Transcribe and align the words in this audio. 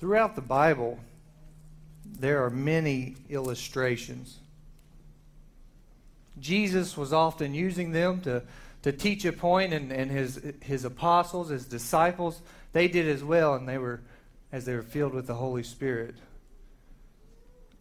Throughout 0.00 0.34
the 0.34 0.42
Bible, 0.42 0.98
there 2.04 2.44
are 2.44 2.50
many 2.50 3.16
illustrations. 3.28 4.38
Jesus 6.38 6.96
was 6.96 7.12
often 7.12 7.54
using 7.54 7.92
them 7.92 8.20
to, 8.22 8.42
to 8.82 8.92
teach 8.92 9.24
a 9.24 9.32
point, 9.32 9.72
and, 9.72 9.92
and 9.92 10.10
his, 10.10 10.40
his 10.60 10.84
apostles, 10.84 11.48
his 11.48 11.64
disciples, 11.64 12.40
they 12.72 12.88
did 12.88 13.08
as 13.08 13.22
well, 13.22 13.54
and 13.54 13.68
they 13.68 13.78
were 13.78 14.00
as 14.54 14.64
they 14.66 14.74
were 14.76 14.82
filled 14.82 15.14
with 15.14 15.26
the 15.26 15.34
Holy 15.34 15.64
Spirit. 15.64 16.14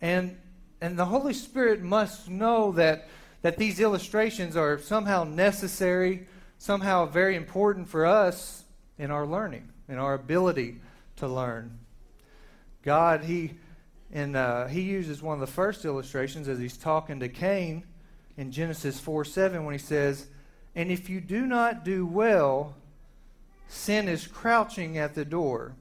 And, 0.01 0.35
and 0.81 0.97
the 0.97 1.05
Holy 1.05 1.35
Spirit 1.35 1.83
must 1.83 2.27
know 2.27 2.71
that, 2.71 3.07
that 3.43 3.57
these 3.57 3.79
illustrations 3.79 4.57
are 4.57 4.79
somehow 4.79 5.23
necessary, 5.23 6.27
somehow 6.57 7.05
very 7.05 7.35
important 7.35 7.87
for 7.87 8.07
us 8.07 8.63
in 8.97 9.11
our 9.11 9.27
learning, 9.27 9.69
in 9.87 9.99
our 9.99 10.15
ability 10.15 10.81
to 11.17 11.27
learn. 11.27 11.77
God, 12.83 13.23
He 13.23 13.53
and 14.11 14.35
uh, 14.35 14.67
He 14.67 14.81
uses 14.81 15.21
one 15.21 15.33
of 15.35 15.39
the 15.39 15.53
first 15.53 15.85
illustrations 15.85 16.47
as 16.47 16.59
He's 16.59 16.77
talking 16.77 17.19
to 17.21 17.29
Cain 17.29 17.83
in 18.37 18.51
Genesis 18.51 18.99
4 18.99 19.25
7 19.25 19.65
when 19.65 19.73
He 19.73 19.79
says, 19.79 20.27
And 20.75 20.91
if 20.91 21.09
you 21.09 21.19
do 21.21 21.45
not 21.45 21.83
do 21.83 22.05
well, 22.05 22.75
sin 23.67 24.07
is 24.07 24.27
crouching 24.27 24.97
at 24.97 25.15
the 25.15 25.25
door. 25.25 25.73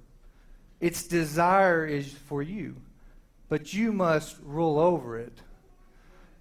Its 0.81 1.05
desire 1.05 1.87
is 1.87 2.13
for 2.13 2.43
you, 2.43 2.77
but 3.49 3.73
you 3.73 3.93
must 3.93 4.37
rule 4.45 4.79
over 4.81 5.19
it. 5.19 5.39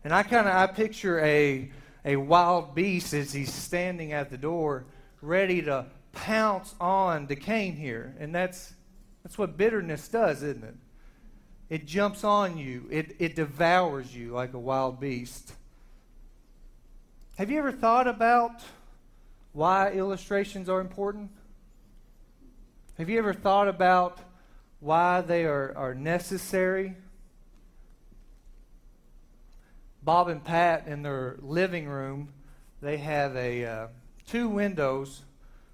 And 0.04 0.14
I 0.14 0.24
kind 0.24 0.48
of 0.48 0.56
I 0.56 0.66
picture 0.68 1.20
a 1.20 1.70
a 2.04 2.16
wild 2.16 2.74
beast 2.74 3.14
as 3.14 3.32
he's 3.32 3.54
standing 3.54 4.14
at 4.14 4.32
the 4.32 4.38
door, 4.38 4.86
ready 5.22 5.62
to 5.62 5.86
pounce 6.12 6.74
on 6.80 7.28
to 7.28 7.36
Cain 7.36 7.76
here, 7.76 8.16
and 8.20 8.34
that's 8.34 8.74
that's 9.24 9.38
what 9.38 9.58
bitterness 9.58 10.08
does, 10.08 10.44
isn't 10.44 10.64
it? 10.64 10.76
It 11.70 11.86
jumps 11.86 12.24
on 12.24 12.58
you, 12.58 12.88
it, 12.92 13.16
it 13.20 13.36
devours 13.36 14.16
you 14.16 14.32
like 14.32 14.54
a 14.54 14.60
wild 14.60 15.00
beast. 15.00 15.54
Have 17.38 17.50
you 17.50 17.60
ever 17.60 17.72
thought 17.72 18.08
about 18.08 18.62
why 19.54 19.92
illustrations 19.92 20.70
are 20.70 20.82
important? 20.82 21.32
Have 22.98 23.10
you 23.10 23.18
ever 23.18 23.34
thought 23.34 23.68
about 23.68 24.20
why 24.80 25.22
they 25.22 25.46
are, 25.46 25.74
are 25.78 25.96
necessary? 25.96 26.96
Bob 30.04 30.28
and 30.28 30.44
Pat 30.44 30.88
in 30.88 31.04
their 31.04 31.38
living 31.42 31.88
room, 31.88 32.30
they 32.82 32.98
have 32.98 33.36
a 33.36 33.66
uh, 33.66 33.88
two 34.28 34.50
windows 34.50 35.22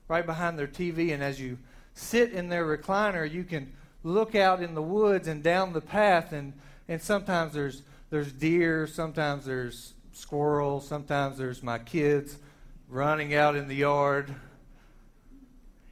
right 0.07 0.25
behind 0.25 0.59
their 0.59 0.67
TV, 0.67 1.13
and 1.13 1.23
as 1.23 1.39
you 1.39 1.57
sit 1.97 2.31
in 2.31 2.49
their 2.49 2.65
recliner, 2.65 3.29
you 3.29 3.43
can 3.43 3.73
look 4.03 4.35
out 4.35 4.61
in 4.61 4.73
the 4.73 4.81
woods 4.81 5.27
and 5.27 5.43
down 5.43 5.73
the 5.73 5.81
path, 5.81 6.31
and, 6.31 6.53
and 6.87 7.01
sometimes 7.01 7.53
there's, 7.53 7.81
there's 8.09 8.31
deer, 8.31 8.87
sometimes 8.87 9.45
there's 9.45 9.93
squirrels, 10.13 10.87
sometimes 10.87 11.37
there's 11.37 11.61
my 11.61 11.79
kids 11.79 12.37
running 12.89 13.35
out 13.35 13.55
in 13.55 13.67
the 13.67 13.75
yard. 13.75 14.33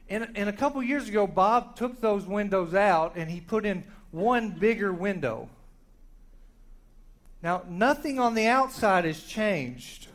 And, 0.08 0.28
and 0.34 0.48
a 0.48 0.52
couple 0.52 0.82
years 0.82 1.08
ago, 1.08 1.26
Bob 1.26 1.76
took 1.76 2.00
those 2.00 2.24
windows 2.24 2.74
out 2.74 3.16
and 3.16 3.30
he 3.30 3.40
put 3.40 3.66
in 3.66 3.84
one 4.12 4.50
bigger 4.50 4.92
window. 4.92 5.48
Now, 7.42 7.62
nothing 7.68 8.18
on 8.18 8.34
the 8.34 8.46
outside 8.46 9.04
has 9.04 9.22
changed. 9.22 10.08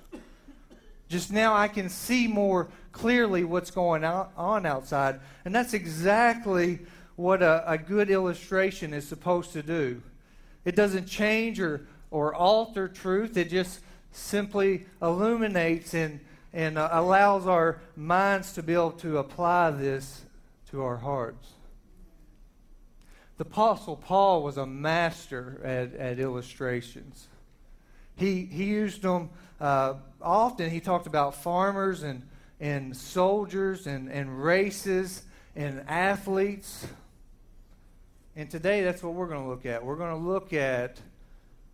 Just 1.08 1.32
now 1.32 1.54
I 1.54 1.68
can 1.68 1.90
see 1.90 2.28
more 2.28 2.70
clearly 2.92 3.44
what's 3.44 3.72
going 3.72 4.04
on 4.04 4.66
outside. 4.66 5.20
And 5.46 5.54
that's 5.54 5.74
exactly 5.74 6.80
what 7.16 7.42
a, 7.42 7.70
a 7.70 7.78
good 7.78 8.10
illustration 8.10 8.94
is 8.94 9.08
supposed 9.08 9.54
to 9.54 9.64
do. 9.64 10.02
It 10.66 10.76
doesn't 10.76 11.06
change 11.08 11.60
or, 11.60 11.88
or 12.10 12.34
alter 12.34 12.88
truth, 12.88 13.38
it 13.38 13.50
just 13.50 13.80
simply 14.12 14.86
illuminates 15.02 15.94
and, 15.94 16.20
and 16.54 16.78
uh, 16.78 16.90
allows 16.92 17.48
our 17.48 17.80
minds 17.96 18.54
to 18.54 18.64
be 18.64 18.74
able 18.74 18.92
to 18.92 19.18
apply 19.18 19.72
this 19.72 20.22
to 20.70 20.84
our 20.84 20.98
hearts. 20.98 21.48
The 23.38 23.44
Apostle 23.44 23.96
Paul 23.96 24.44
was 24.44 24.58
a 24.58 24.66
master 24.66 25.60
at, 25.64 25.96
at 25.96 26.20
illustrations. 26.20 27.28
He, 28.16 28.46
he 28.46 28.66
used 28.66 29.02
them 29.02 29.30
uh, 29.60 29.96
often. 30.22 30.70
He 30.70 30.80
talked 30.80 31.08
about 31.08 31.34
farmers 31.36 32.04
and 32.04 32.22
and 32.62 32.96
soldiers 32.96 33.88
and, 33.88 34.10
and 34.10 34.42
races 34.42 35.24
and 35.56 35.84
athletes. 35.90 36.86
And 38.36 38.50
today, 38.50 38.84
that's 38.84 39.04
what 39.04 39.14
we're 39.14 39.28
going 39.28 39.42
to 39.42 39.50
look 39.50 39.66
at. 39.66 39.84
We're 39.84 39.96
going 39.96 40.16
to 40.16 40.30
look 40.30 40.54
at 40.54 41.02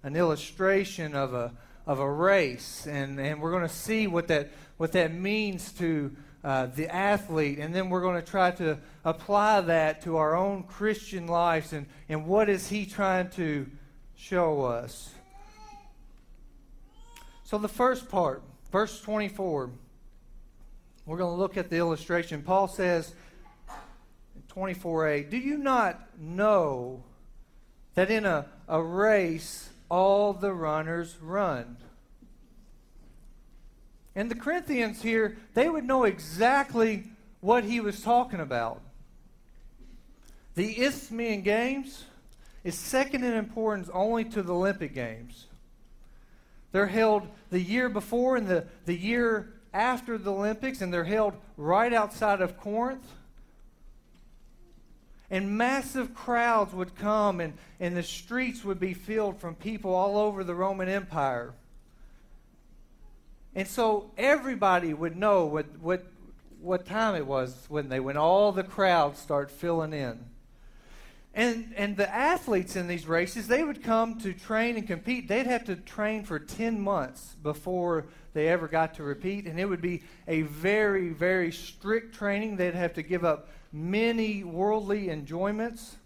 an 0.01 0.15
illustration 0.15 1.13
of 1.13 1.33
a, 1.33 1.51
of 1.85 1.99
a 1.99 2.09
race, 2.09 2.87
and, 2.87 3.19
and 3.19 3.41
we're 3.41 3.51
going 3.51 3.67
to 3.67 3.73
see 3.73 4.07
what 4.07 4.29
that, 4.29 4.49
what 4.77 4.93
that 4.93 5.13
means 5.13 5.73
to 5.73 6.15
uh, 6.43 6.67
the 6.67 6.87
athlete, 6.87 7.59
and 7.59 7.75
then 7.75 7.89
we're 7.89 8.01
going 8.01 8.19
to 8.19 8.25
try 8.25 8.51
to 8.51 8.79
apply 9.03 9.59
that 9.61 10.01
to 10.03 10.15
our 10.15 10.35
own 10.35 10.63
Christian 10.63 11.27
lives 11.27 11.73
and, 11.73 11.85
and 12.07 12.25
what 12.25 12.49
is 12.49 12.69
he 12.69 12.85
trying 12.85 13.29
to 13.31 13.67
show 14.15 14.63
us. 14.63 15.13
So, 17.43 17.57
the 17.57 17.67
first 17.67 18.07
part, 18.07 18.41
verse 18.71 19.01
24. 19.01 19.69
We're 21.07 21.17
going 21.17 21.33
to 21.33 21.39
look 21.39 21.55
at 21.55 21.69
the 21.69 21.77
illustration. 21.77 22.43
Paul 22.43 22.67
says 22.67 23.13
in 24.35 24.41
24a, 24.53 25.29
Do 25.29 25.37
you 25.37 25.57
not 25.57 26.05
know 26.19 27.01
that 27.95 28.11
in 28.11 28.25
a, 28.25 28.45
a 28.67 28.83
race 28.83 29.69
all 29.89 30.33
the 30.33 30.51
runners 30.51 31.15
run? 31.21 31.77
And 34.15 34.29
the 34.29 34.35
Corinthians 34.35 35.01
here, 35.01 35.37
they 35.53 35.69
would 35.69 35.85
know 35.85 36.03
exactly 36.03 37.05
what 37.39 37.63
he 37.63 37.79
was 37.79 38.01
talking 38.01 38.41
about. 38.41 38.81
The 40.55 40.81
Isthmian 40.81 41.41
Games 41.41 42.03
is 42.65 42.75
second 42.75 43.23
in 43.23 43.33
importance 43.33 43.89
only 43.93 44.25
to 44.25 44.41
the 44.41 44.53
Olympic 44.53 44.93
Games. 44.93 45.45
They're 46.73 46.87
held 46.87 47.29
the 47.49 47.61
year 47.61 47.87
before 47.87 48.35
and 48.35 48.45
the, 48.45 48.65
the 48.85 48.95
year 48.95 49.53
after 49.73 50.17
the 50.17 50.31
Olympics, 50.31 50.81
and 50.81 50.93
they're 50.93 51.03
held 51.03 51.33
right 51.57 51.93
outside 51.93 52.41
of 52.41 52.57
Corinth. 52.57 53.05
And 55.29 55.57
massive 55.57 56.13
crowds 56.13 56.73
would 56.73 56.95
come, 56.95 57.41
and, 57.41 57.53
and 57.79 57.95
the 57.97 58.03
streets 58.03 58.63
would 58.63 58.79
be 58.79 58.93
filled 58.93 59.39
from 59.39 59.55
people 59.55 59.93
all 59.93 60.17
over 60.17 60.43
the 60.43 60.55
Roman 60.55 60.87
Empire. 60.87 61.53
And 63.53 63.67
so 63.67 64.11
everybody 64.17 64.93
would 64.93 65.17
know 65.17 65.45
what, 65.45 65.65
what, 65.79 66.05
what 66.61 66.85
time 66.85 67.15
it 67.15 67.25
was 67.25 67.65
when 67.69 67.89
they 67.89 67.99
when 67.99 68.15
all 68.15 68.51
the 68.51 68.63
crowds 68.63 69.19
start 69.19 69.49
filling 69.49 69.93
in. 69.93 70.19
And, 71.37 71.71
and 71.77 71.95
the 71.95 72.11
athletes 72.11 72.75
in 72.75 72.87
these 72.87 73.05
races, 73.05 73.47
they 73.47 73.63
would 73.63 73.83
come 73.83 74.19
to 74.21 74.33
train 74.33 74.75
and 74.75 74.87
compete. 74.87 75.27
They'd 75.27 75.45
have 75.45 75.65
to 75.65 75.75
train 75.75 76.23
for 76.23 76.39
10 76.39 76.81
months 76.81 77.35
before 77.43 78.07
they 78.33 78.47
ever 78.47 78.67
got 78.67 78.95
to 78.95 79.03
repeat. 79.03 79.45
And 79.45 79.59
it 79.59 79.65
would 79.65 79.79
be 79.79 80.01
a 80.27 80.41
very, 80.41 81.09
very 81.09 81.51
strict 81.51 82.15
training. 82.15 82.57
They'd 82.57 82.73
have 82.73 82.95
to 82.95 83.03
give 83.03 83.23
up 83.23 83.49
many 83.71 84.43
worldly 84.43 85.11
enjoyments. 85.11 85.97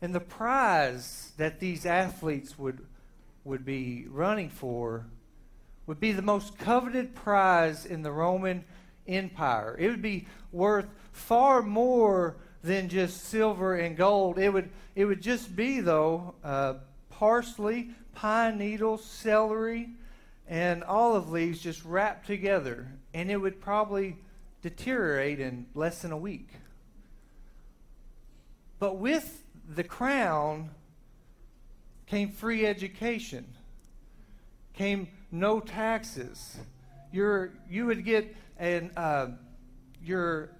And 0.00 0.14
the 0.14 0.20
prize 0.20 1.32
that 1.36 1.60
these 1.60 1.84
athletes 1.84 2.58
would, 2.58 2.86
would 3.44 3.66
be 3.66 4.06
running 4.08 4.48
for 4.48 5.04
would 5.86 6.00
be 6.00 6.12
the 6.12 6.22
most 6.22 6.56
coveted 6.56 7.14
prize 7.14 7.84
in 7.84 8.02
the 8.02 8.12
Roman 8.12 8.64
Empire. 9.06 9.76
It 9.78 9.88
would 9.88 10.02
be 10.02 10.26
worth 10.52 10.86
far 11.18 11.62
more 11.62 12.36
than 12.62 12.88
just 12.88 13.24
silver 13.24 13.76
and 13.76 13.96
gold. 13.96 14.38
It 14.38 14.50
would, 14.50 14.70
it 14.94 15.04
would 15.04 15.20
just 15.20 15.54
be, 15.54 15.80
though, 15.80 16.34
uh, 16.42 16.74
parsley, 17.10 17.90
pine 18.14 18.58
needles, 18.58 19.04
celery, 19.04 19.90
and 20.48 20.82
olive 20.84 21.30
leaves 21.30 21.60
just 21.60 21.84
wrapped 21.84 22.26
together. 22.26 22.88
And 23.12 23.30
it 23.30 23.36
would 23.36 23.60
probably 23.60 24.16
deteriorate 24.62 25.40
in 25.40 25.66
less 25.74 26.02
than 26.02 26.12
a 26.12 26.16
week. 26.16 26.48
But 28.78 28.98
with 28.98 29.42
the 29.68 29.84
crown 29.84 30.70
came 32.06 32.30
free 32.30 32.64
education, 32.64 33.44
came 34.72 35.08
no 35.30 35.60
taxes. 35.60 36.56
Your, 37.12 37.52
you 37.68 37.86
would 37.86 38.04
get 38.04 38.34
an, 38.58 38.90
uh, 38.96 39.28
your 40.02 40.50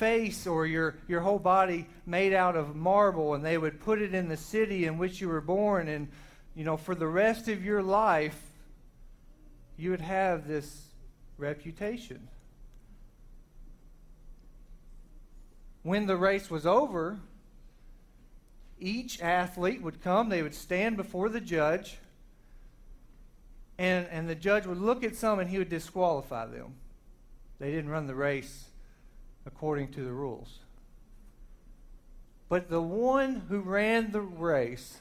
face 0.00 0.46
or 0.46 0.66
your, 0.66 0.96
your 1.06 1.20
whole 1.20 1.38
body 1.38 1.86
made 2.06 2.32
out 2.32 2.56
of 2.56 2.74
marble, 2.74 3.34
and 3.34 3.44
they 3.44 3.58
would 3.58 3.78
put 3.78 4.00
it 4.00 4.14
in 4.14 4.28
the 4.28 4.36
city 4.36 4.86
in 4.86 4.98
which 4.98 5.20
you 5.20 5.28
were 5.28 5.40
born. 5.40 5.86
And, 5.86 6.08
you 6.56 6.64
know, 6.64 6.76
for 6.76 6.94
the 6.94 7.06
rest 7.06 7.48
of 7.48 7.64
your 7.64 7.82
life, 7.82 8.40
you 9.76 9.90
would 9.90 10.00
have 10.00 10.48
this 10.48 10.86
reputation. 11.38 12.28
when 15.82 16.06
the 16.06 16.16
race 16.16 16.50
was 16.50 16.66
over, 16.66 17.18
each 18.78 19.20
athlete 19.20 19.82
would 19.82 20.02
come, 20.02 20.28
they 20.28 20.42
would 20.42 20.54
stand 20.54 20.96
before 20.96 21.28
the 21.28 21.40
judge, 21.40 21.98
and, 23.78 24.06
and 24.10 24.28
the 24.28 24.34
judge 24.34 24.66
would 24.66 24.78
look 24.78 25.02
at 25.02 25.16
some 25.16 25.38
and 25.38 25.48
he 25.48 25.58
would 25.58 25.70
disqualify 25.70 26.46
them. 26.46 26.74
They 27.58 27.70
didn't 27.70 27.90
run 27.90 28.06
the 28.06 28.14
race 28.14 28.69
according 29.46 29.92
to 29.92 30.04
the 30.04 30.12
rules. 30.12 30.58
But 32.48 32.68
the 32.68 32.82
one 32.82 33.42
who 33.48 33.60
ran 33.60 34.10
the 34.10 34.20
race, 34.20 34.98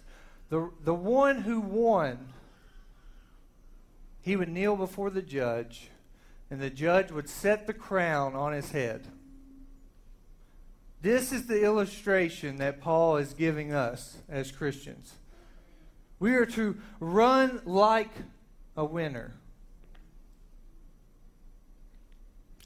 the, 0.50 0.70
the 0.84 0.94
one 0.94 1.42
who 1.42 1.60
won, 1.60 2.34
he 4.22 4.36
would 4.36 4.50
kneel 4.50 4.76
before 4.76 5.10
the 5.10 5.22
judge, 5.22 5.90
and 6.52 6.62
the 6.62 6.70
judge 6.70 7.12
would 7.12 7.30
set 7.30 7.68
the 7.68 7.74
crown 7.74 8.36
on 8.36 8.54
his 8.54 8.72
head. 8.72 9.08
This 11.02 11.32
is 11.32 11.48
the 11.48 11.64
illustration 11.64 12.58
that 12.58 12.82
Paul 12.82 13.18
is 13.18 13.34
giving 13.34 13.74
us 13.74 14.18
as 14.28 14.52
Christians. 14.52 15.14
We 16.20 16.36
are 16.36 16.46
to 16.48 16.78
run 17.00 17.62
like 17.66 18.12
a 18.76 18.84
winner. 18.84 19.34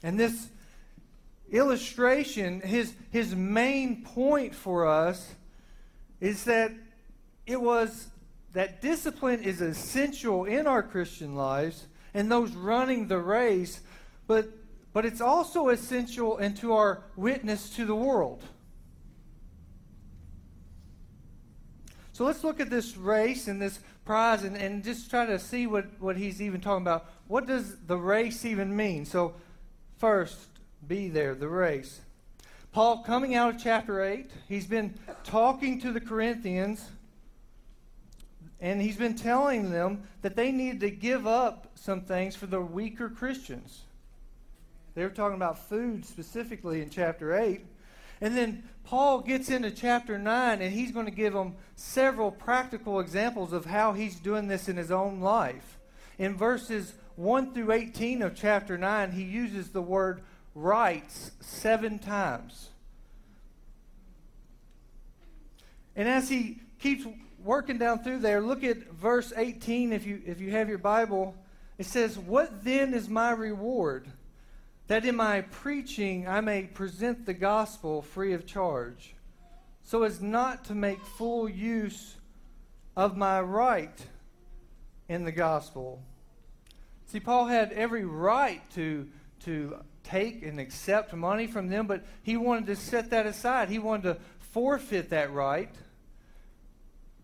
And 0.02 0.18
this 0.18 0.48
illustration, 1.50 2.60
his, 2.60 2.94
his 3.10 3.34
main 3.34 4.02
point 4.02 4.54
for 4.54 4.86
us 4.86 5.34
is 6.20 6.44
that 6.44 6.72
it 7.46 7.60
was 7.60 8.08
that 8.54 8.80
discipline 8.80 9.42
is 9.42 9.60
essential 9.60 10.44
in 10.44 10.66
our 10.66 10.82
Christian 10.82 11.34
lives 11.34 11.86
and 12.14 12.30
those 12.30 12.52
running 12.52 13.08
the 13.08 13.18
race, 13.18 13.80
but, 14.26 14.48
but 14.92 15.04
it's 15.04 15.20
also 15.20 15.68
essential 15.68 16.38
into 16.38 16.72
our 16.72 17.02
witness 17.16 17.70
to 17.70 17.84
the 17.84 17.94
world. 17.94 18.44
So 22.12 22.24
let's 22.24 22.44
look 22.44 22.60
at 22.60 22.70
this 22.70 22.96
race 22.96 23.48
and 23.48 23.60
this 23.60 23.80
prize 24.04 24.44
and, 24.44 24.56
and 24.56 24.84
just 24.84 25.10
try 25.10 25.26
to 25.26 25.38
see 25.38 25.66
what, 25.66 25.86
what 25.98 26.16
he's 26.16 26.40
even 26.40 26.60
talking 26.60 26.82
about. 26.82 27.06
What 27.26 27.46
does 27.46 27.76
the 27.86 27.96
race 27.96 28.44
even 28.44 28.74
mean? 28.74 29.04
So, 29.04 29.34
first, 29.98 30.38
be 30.88 31.08
there, 31.08 31.34
the 31.34 31.48
race. 31.48 32.00
Paul, 32.72 32.98
coming 33.04 33.34
out 33.34 33.54
of 33.54 33.62
chapter 33.62 34.02
8, 34.02 34.30
he's 34.48 34.66
been 34.66 34.94
talking 35.22 35.80
to 35.80 35.92
the 35.92 36.00
Corinthians 36.00 36.84
and 38.60 38.80
he's 38.80 38.96
been 38.96 39.14
telling 39.14 39.70
them 39.70 40.02
that 40.22 40.36
they 40.36 40.50
need 40.50 40.80
to 40.80 40.90
give 40.90 41.26
up 41.26 41.68
some 41.74 42.00
things 42.00 42.34
for 42.34 42.46
the 42.46 42.60
weaker 42.60 43.08
Christians. 43.08 43.82
They 44.94 45.02
were 45.02 45.10
talking 45.10 45.36
about 45.36 45.68
food 45.68 46.06
specifically 46.06 46.80
in 46.80 46.88
chapter 46.88 47.36
8. 47.36 47.60
And 48.20 48.36
then 48.36 48.64
Paul 48.84 49.20
gets 49.20 49.50
into 49.50 49.70
chapter 49.70 50.18
9 50.18 50.62
and 50.62 50.72
he's 50.72 50.92
going 50.92 51.06
to 51.06 51.12
give 51.12 51.32
them 51.32 51.56
several 51.76 52.30
practical 52.30 53.00
examples 53.00 53.52
of 53.52 53.66
how 53.66 53.92
he's 53.92 54.16
doing 54.16 54.48
this 54.48 54.68
in 54.68 54.76
his 54.76 54.90
own 54.90 55.20
life. 55.20 55.78
In 56.18 56.36
verses 56.36 56.94
1 57.16 57.52
through 57.54 57.72
18 57.72 58.22
of 58.22 58.34
chapter 58.34 58.78
9, 58.78 59.12
he 59.12 59.24
uses 59.24 59.70
the 59.70 59.82
word 59.82 60.22
rights 60.54 61.32
seven 61.40 61.98
times. 61.98 62.70
And 65.96 66.08
as 66.08 66.28
he 66.28 66.60
keeps 66.78 67.06
working 67.42 67.78
down 67.78 68.02
through 68.02 68.18
there, 68.18 68.40
look 68.40 68.64
at 68.64 68.88
verse 68.90 69.32
18 69.36 69.92
if 69.92 70.06
you 70.06 70.22
if 70.26 70.40
you 70.40 70.50
have 70.52 70.68
your 70.68 70.78
Bible. 70.78 71.34
It 71.78 71.86
says, 71.86 72.18
"What 72.18 72.64
then 72.64 72.94
is 72.94 73.08
my 73.08 73.30
reward? 73.30 74.08
That 74.86 75.04
in 75.04 75.16
my 75.16 75.42
preaching 75.42 76.28
I 76.28 76.40
may 76.40 76.64
present 76.64 77.26
the 77.26 77.34
gospel 77.34 78.02
free 78.02 78.32
of 78.32 78.46
charge, 78.46 79.14
so 79.82 80.02
as 80.02 80.20
not 80.20 80.64
to 80.66 80.74
make 80.74 81.00
full 81.00 81.48
use 81.48 82.16
of 82.96 83.16
my 83.16 83.40
right 83.40 84.06
in 85.08 85.24
the 85.24 85.32
gospel." 85.32 86.02
See, 87.06 87.20
Paul 87.20 87.46
had 87.46 87.72
every 87.72 88.04
right 88.04 88.68
to 88.72 89.08
to 89.44 89.76
take 90.02 90.42
and 90.42 90.60
accept 90.60 91.12
money 91.14 91.46
from 91.46 91.68
them, 91.68 91.86
but 91.86 92.04
he 92.22 92.36
wanted 92.36 92.66
to 92.66 92.76
set 92.76 93.10
that 93.10 93.26
aside. 93.26 93.68
He 93.68 93.78
wanted 93.78 94.14
to 94.14 94.20
forfeit 94.52 95.10
that 95.10 95.32
right 95.32 95.70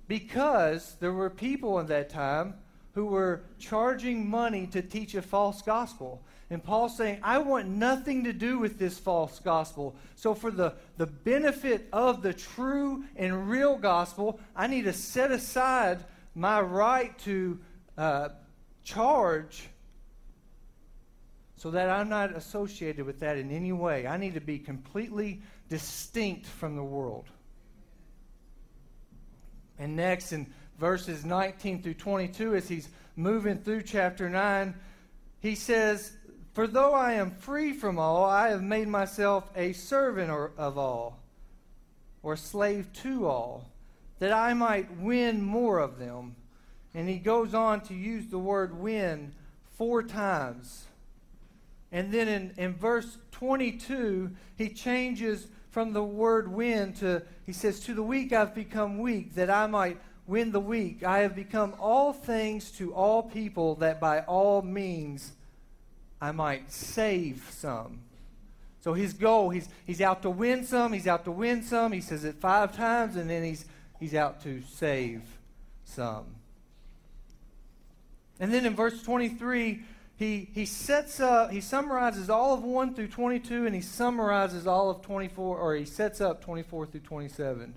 because 0.09 0.97
there 0.99 1.13
were 1.13 1.31
people 1.31 1.79
in 1.79 1.87
that 1.87 2.11
time 2.11 2.55
who 2.95 3.07
were 3.07 3.43
charging 3.59 4.29
money 4.29 4.67
to 4.67 4.83
teach 4.83 5.15
a 5.15 5.23
false 5.23 5.63
gospel. 5.63 6.23
And 6.51 6.63
Paul's 6.63 6.97
saying, 6.97 7.21
I 7.23 7.39
want 7.39 7.69
nothing 7.69 8.25
to 8.25 8.33
do 8.33 8.59
with 8.59 8.77
this 8.77 8.99
false 8.99 9.39
gospel. 9.39 9.95
So, 10.17 10.35
for 10.35 10.51
the, 10.51 10.75
the 10.97 11.07
benefit 11.07 11.87
of 11.93 12.23
the 12.23 12.35
true 12.35 13.05
and 13.15 13.49
real 13.49 13.77
gospel, 13.77 14.41
I 14.57 14.67
need 14.67 14.83
to 14.87 14.93
set 14.93 15.31
aside 15.31 16.05
my 16.35 16.61
right 16.61 17.17
to 17.21 17.61
uh, 17.97 18.31
charge 18.83 19.69
so 21.61 21.71
that 21.71 21.91
I'm 21.91 22.09
not 22.09 22.35
associated 22.35 23.05
with 23.05 23.21
that 23.21 23.37
in 23.37 23.51
any 23.51 23.71
way. 23.71 24.07
I 24.07 24.17
need 24.17 24.33
to 24.33 24.41
be 24.41 24.59
completely 24.59 25.43
distinct 25.69 26.47
from 26.47 26.75
the 26.75 26.83
world. 26.83 27.27
And 29.79 29.95
next, 29.95 30.33
in 30.33 30.51
verses 30.79 31.23
19 31.23 31.83
through 31.83 31.95
22, 31.95 32.55
as 32.55 32.67
he's 32.67 32.89
moving 33.15 33.59
through 33.59 33.83
chapter 33.83 34.31
9, 34.31 34.75
he 35.41 35.55
says, 35.55 36.13
For 36.55 36.67
though 36.67 36.95
I 36.95 37.13
am 37.13 37.31
free 37.31 37.75
from 37.75 37.99
all, 37.99 38.25
I 38.25 38.49
have 38.49 38.63
made 38.63 38.89
myself 38.89 39.51
a 39.55 39.75
servant 39.75 40.31
of 40.31 40.79
all, 40.79 41.19
or 42.23 42.37
slave 42.37 42.91
to 43.03 43.27
all, 43.27 43.71
that 44.19 44.33
I 44.33 44.55
might 44.55 44.97
win 44.97 45.45
more 45.45 45.79
of 45.79 45.99
them. 45.99 46.37
And 46.95 47.07
he 47.07 47.19
goes 47.19 47.53
on 47.53 47.83
to 47.83 47.95
use 47.95 48.29
the 48.29 48.39
word 48.39 48.81
win 48.81 49.35
four 49.77 50.03
times. 50.03 50.87
And 51.93 52.13
then 52.13 52.29
in, 52.29 52.55
in 52.57 52.75
verse 52.75 53.19
22, 53.33 54.31
he 54.57 54.69
changes 54.69 55.49
from 55.71 55.93
the 55.93 56.03
word 56.03 56.53
win 56.53 56.93
to, 56.95 57.23
he 57.47 57.53
says, 57.53 57.81
To 57.81 57.95
the 57.95 58.03
weak 58.03 58.33
I've 58.33 58.55
become 58.55 58.99
weak, 58.99 59.35
that 59.35 59.51
I 59.51 59.67
might 59.67 59.99
win 60.27 60.53
the 60.53 60.61
weak. 60.61 61.03
I 61.03 61.21
have 61.21 61.35
become 61.35 61.75
all 61.81 62.13
things 62.13 62.71
to 62.73 62.95
all 62.95 63.23
people, 63.23 63.75
that 63.77 64.01
by 64.01 64.21
all 64.21 64.63
means 64.63 65.33
I 66.21 66.33
might 66.33 66.71
save 66.71 67.49
some. 67.51 68.01
So 68.83 68.95
his 68.95 69.13
goal, 69.13 69.51
he's, 69.51 69.69
he's 69.87 70.01
out 70.01 70.23
to 70.23 70.31
win 70.31 70.65
some, 70.65 70.93
he's 70.93 71.07
out 71.07 71.25
to 71.25 71.31
win 71.31 71.63
some. 71.63 71.93
He 71.93 72.01
says 72.01 72.25
it 72.25 72.37
five 72.37 72.75
times, 72.75 73.17
and 73.17 73.29
then 73.29 73.43
he's, 73.43 73.67
he's 73.99 74.15
out 74.15 74.43
to 74.45 74.63
save 74.73 75.23
some. 75.85 76.27
And 78.39 78.53
then 78.53 78.65
in 78.65 78.75
verse 78.75 79.03
23, 79.03 79.83
he, 80.21 80.51
he 80.53 80.67
sets 80.67 81.19
up, 81.19 81.51
he 81.51 81.63
summarizes 81.63 82.29
all 82.29 82.53
of 82.53 82.63
1 82.63 82.95
through 82.95 83.09
22, 83.09 83.65
and 83.65 83.75
he 83.75 83.81
summarizes 83.81 84.67
all 84.67 84.91
of 84.91 85.01
24, 85.01 85.57
or 85.57 85.75
he 85.75 85.87
sets 85.87 86.21
up 86.21 86.45
24 86.45 86.89
through 86.89 87.01
27. 87.01 87.75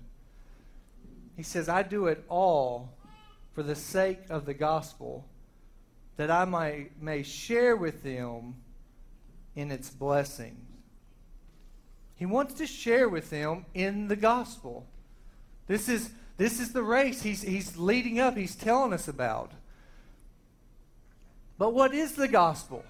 He 1.38 1.42
says, 1.42 1.70
I 1.70 1.82
do 1.82 2.06
it 2.06 2.22
all 2.28 2.92
for 3.54 3.62
the 3.62 3.74
sake 3.74 4.18
of 4.28 4.44
the 4.44 4.52
gospel, 4.52 5.24
that 6.18 6.30
I 6.30 6.44
might, 6.44 7.00
may 7.00 7.22
share 7.22 7.76
with 7.76 8.02
them 8.02 8.56
in 9.56 9.70
its 9.70 9.88
blessings. 9.88 10.60
He 12.14 12.26
wants 12.26 12.52
to 12.54 12.66
share 12.66 13.08
with 13.08 13.30
them 13.30 13.64
in 13.72 14.08
the 14.08 14.16
gospel. 14.16 14.86
This 15.66 15.88
is, 15.88 16.10
this 16.36 16.60
is 16.60 16.74
the 16.74 16.82
race 16.82 17.22
he's, 17.22 17.40
he's 17.40 17.78
leading 17.78 18.20
up, 18.20 18.36
he's 18.36 18.54
telling 18.54 18.92
us 18.92 19.08
about. 19.08 19.52
But 21.58 21.74
what 21.74 21.94
is 21.94 22.14
the 22.14 22.28
gospel? 22.28 22.84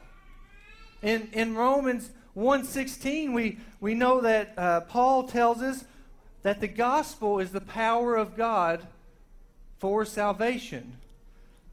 In, 1.03 1.29
in 1.33 1.55
Romans 1.55 2.11
1.16, 2.37 3.35
we, 3.35 3.59
we 3.81 3.95
know 3.95 4.21
that 4.23 4.55
uh, 4.57 4.81
Paul 4.83 5.25
tells 5.25 5.61
us 5.61 5.85
that 6.43 6.61
the 6.61 6.69
gospel 6.69 7.41
is 7.41 7.53
the 7.53 7.61
power 7.61 8.17
of 8.17 8.37
God 8.37 8.87
for 9.79 10.05
salvation. 10.05 10.97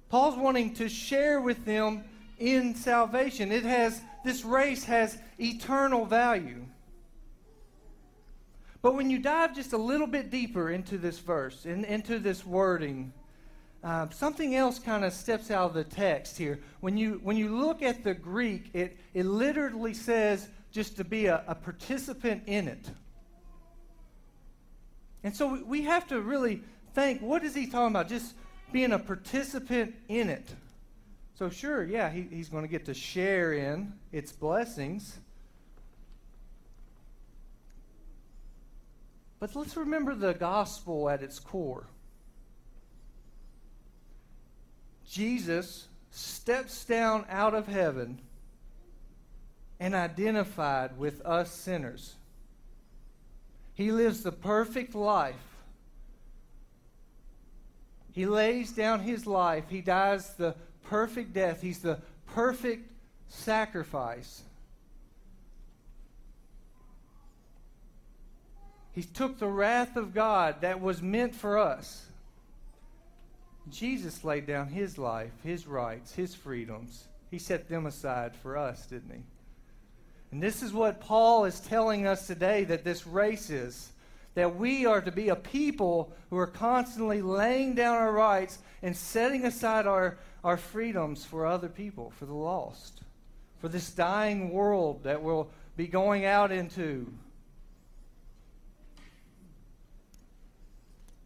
Paul's 0.10 0.36
wanting 0.36 0.74
to 0.76 0.90
share 0.90 1.40
with 1.40 1.64
them 1.66 2.04
in 2.38 2.76
salvation. 2.76 3.52
It 3.52 3.64
has 3.64 4.02
this 4.24 4.44
race 4.44 4.84
has 4.86 5.18
eternal 5.40 6.06
value. 6.06 6.66
But 8.82 8.96
when 8.96 9.10
you 9.10 9.20
dive 9.20 9.56
just 9.56 9.74
a 9.74 9.78
little 9.78 10.08
bit 10.08 10.30
deeper 10.30 10.72
into 10.72 10.98
this 10.98 11.20
verse, 11.20 11.66
in, 11.66 11.86
into 11.86 12.20
this 12.20 12.46
wording, 12.46 13.14
uh, 13.84 14.08
something 14.10 14.56
else 14.56 14.78
kind 14.78 15.04
of 15.04 15.12
steps 15.12 15.50
out 15.50 15.70
of 15.70 15.74
the 15.74 15.84
text 15.84 16.38
here. 16.38 16.60
When 16.82 16.98
you, 16.98 17.20
when 17.24 17.36
you 17.36 17.56
look 17.56 17.82
at 17.82 18.04
the 18.04 18.14
Greek, 18.14 18.70
it, 18.74 18.98
it 19.14 19.26
literally 19.26 19.94
says 19.94 20.48
just 20.72 20.98
to 20.98 21.04
be 21.04 21.26
a, 21.26 21.44
a 21.48 21.56
participant 21.56 22.44
in 22.46 22.68
it. 22.68 22.90
And 25.24 25.36
so 25.36 25.54
we, 25.54 25.64
we 25.64 25.82
have 25.84 26.08
to 26.08 26.22
really 26.22 26.62
think 26.94 27.22
what 27.22 27.44
is 27.44 27.56
he 27.56 27.66
talking 27.66 27.96
about? 27.96 28.08
Just 28.08 28.36
being 28.72 28.92
a 28.92 29.00
participant 29.00 29.96
in 30.08 30.30
it. 30.30 30.54
So, 31.34 31.50
sure, 31.50 31.84
yeah, 31.84 32.10
he, 32.12 32.28
he's 32.30 32.50
going 32.50 32.64
to 32.64 32.70
get 32.70 32.86
to 32.86 32.94
share 32.94 33.54
in 33.54 33.94
its 34.12 34.32
blessings. 34.32 35.18
But 39.40 39.56
let's 39.56 39.76
remember 39.76 40.14
the 40.14 40.36
gospel 40.36 41.10
at 41.10 41.24
its 41.24 41.40
core. 41.40 41.88
Jesus 45.12 45.90
steps 46.10 46.86
down 46.86 47.26
out 47.30 47.54
of 47.54 47.68
heaven 47.68 48.18
and 49.78 49.94
identified 49.94 50.98
with 50.98 51.20
us 51.26 51.52
sinners. 51.52 52.16
He 53.74 53.92
lives 53.92 54.24
the 54.24 54.32
perfect 54.32 54.96
life. 54.96 55.36
He 58.14 58.26
lays 58.26 58.72
down 58.72 59.02
his 59.02 59.28
life. 59.28 59.66
He 59.68 59.82
dies 59.82 60.34
the 60.36 60.56
perfect 60.86 61.34
death. 61.34 61.62
He's 61.62 61.80
the 61.80 62.00
perfect 62.28 62.90
sacrifice. 63.28 64.44
He 68.94 69.04
took 69.04 69.40
the 69.40 69.48
wrath 69.48 69.98
of 69.98 70.14
God 70.14 70.62
that 70.62 70.80
was 70.80 71.02
meant 71.02 71.36
for 71.36 71.58
us. 71.58 72.11
Jesus 73.72 74.24
laid 74.24 74.46
down 74.46 74.68
his 74.68 74.98
life, 74.98 75.32
his 75.44 75.68
rights, 75.68 76.14
his 76.14 76.36
freedoms. 76.36 77.06
He 77.30 77.40
set 77.40 77.70
them 77.70 77.86
aside 77.86 78.36
for 78.36 78.58
us, 78.58 78.86
didn't 78.86 79.12
he? 79.14 79.24
And 80.32 80.42
this 80.42 80.62
is 80.62 80.74
what 80.74 81.02
Paul 81.02 81.46
is 81.46 81.60
telling 81.60 82.08
us 82.08 82.28
today 82.28 82.64
that 82.66 82.84
this 82.84 83.06
race 83.08 83.50
is. 83.50 83.92
That 84.36 84.56
we 84.56 84.86
are 84.86 85.02
to 85.02 85.12
be 85.12 85.30
a 85.30 85.36
people 85.36 86.14
who 86.30 86.38
are 86.38 86.48
constantly 86.48 87.22
laying 87.22 87.76
down 87.76 87.98
our 87.98 88.14
rights 88.14 88.60
and 88.82 88.96
setting 88.96 89.46
aside 89.46 89.88
our, 89.88 90.18
our 90.44 90.56
freedoms 90.56 91.26
for 91.26 91.46
other 91.46 91.68
people, 91.68 92.12
for 92.12 92.26
the 92.26 92.34
lost, 92.34 93.02
for 93.60 93.68
this 93.68 93.92
dying 93.92 94.52
world 94.52 95.04
that 95.04 95.22
we'll 95.22 95.50
be 95.76 95.88
going 95.88 96.26
out 96.26 96.52
into. 96.52 97.12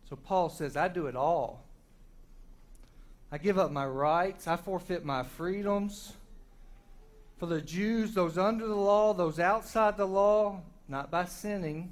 So 0.10 0.16
Paul 0.16 0.50
says, 0.50 0.76
I 0.76 0.88
do 0.88 1.08
it 1.08 1.16
all. 1.16 1.65
I 3.36 3.38
give 3.38 3.60
up 3.60 3.70
my 3.70 3.86
rights. 3.86 4.48
I 4.48 4.56
forfeit 4.56 5.04
my 5.04 5.24
freedoms. 5.24 6.14
For 7.38 7.48
the 7.48 7.60
Jews, 7.60 8.14
those 8.14 8.38
under 8.38 8.66
the 8.66 8.74
law, 8.74 9.14
those 9.14 9.42
outside 9.42 9.98
the 9.98 10.06
law, 10.06 10.62
not 10.88 11.12
by 11.12 11.26
sinning, 11.26 11.92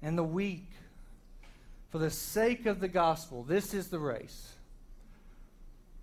and 0.00 0.16
the 0.16 0.24
weak, 0.24 0.70
for 1.90 1.98
the 1.98 2.08
sake 2.08 2.64
of 2.64 2.80
the 2.80 2.88
gospel, 2.88 3.42
this 3.42 3.74
is 3.74 3.88
the 3.88 3.98
race. 3.98 4.54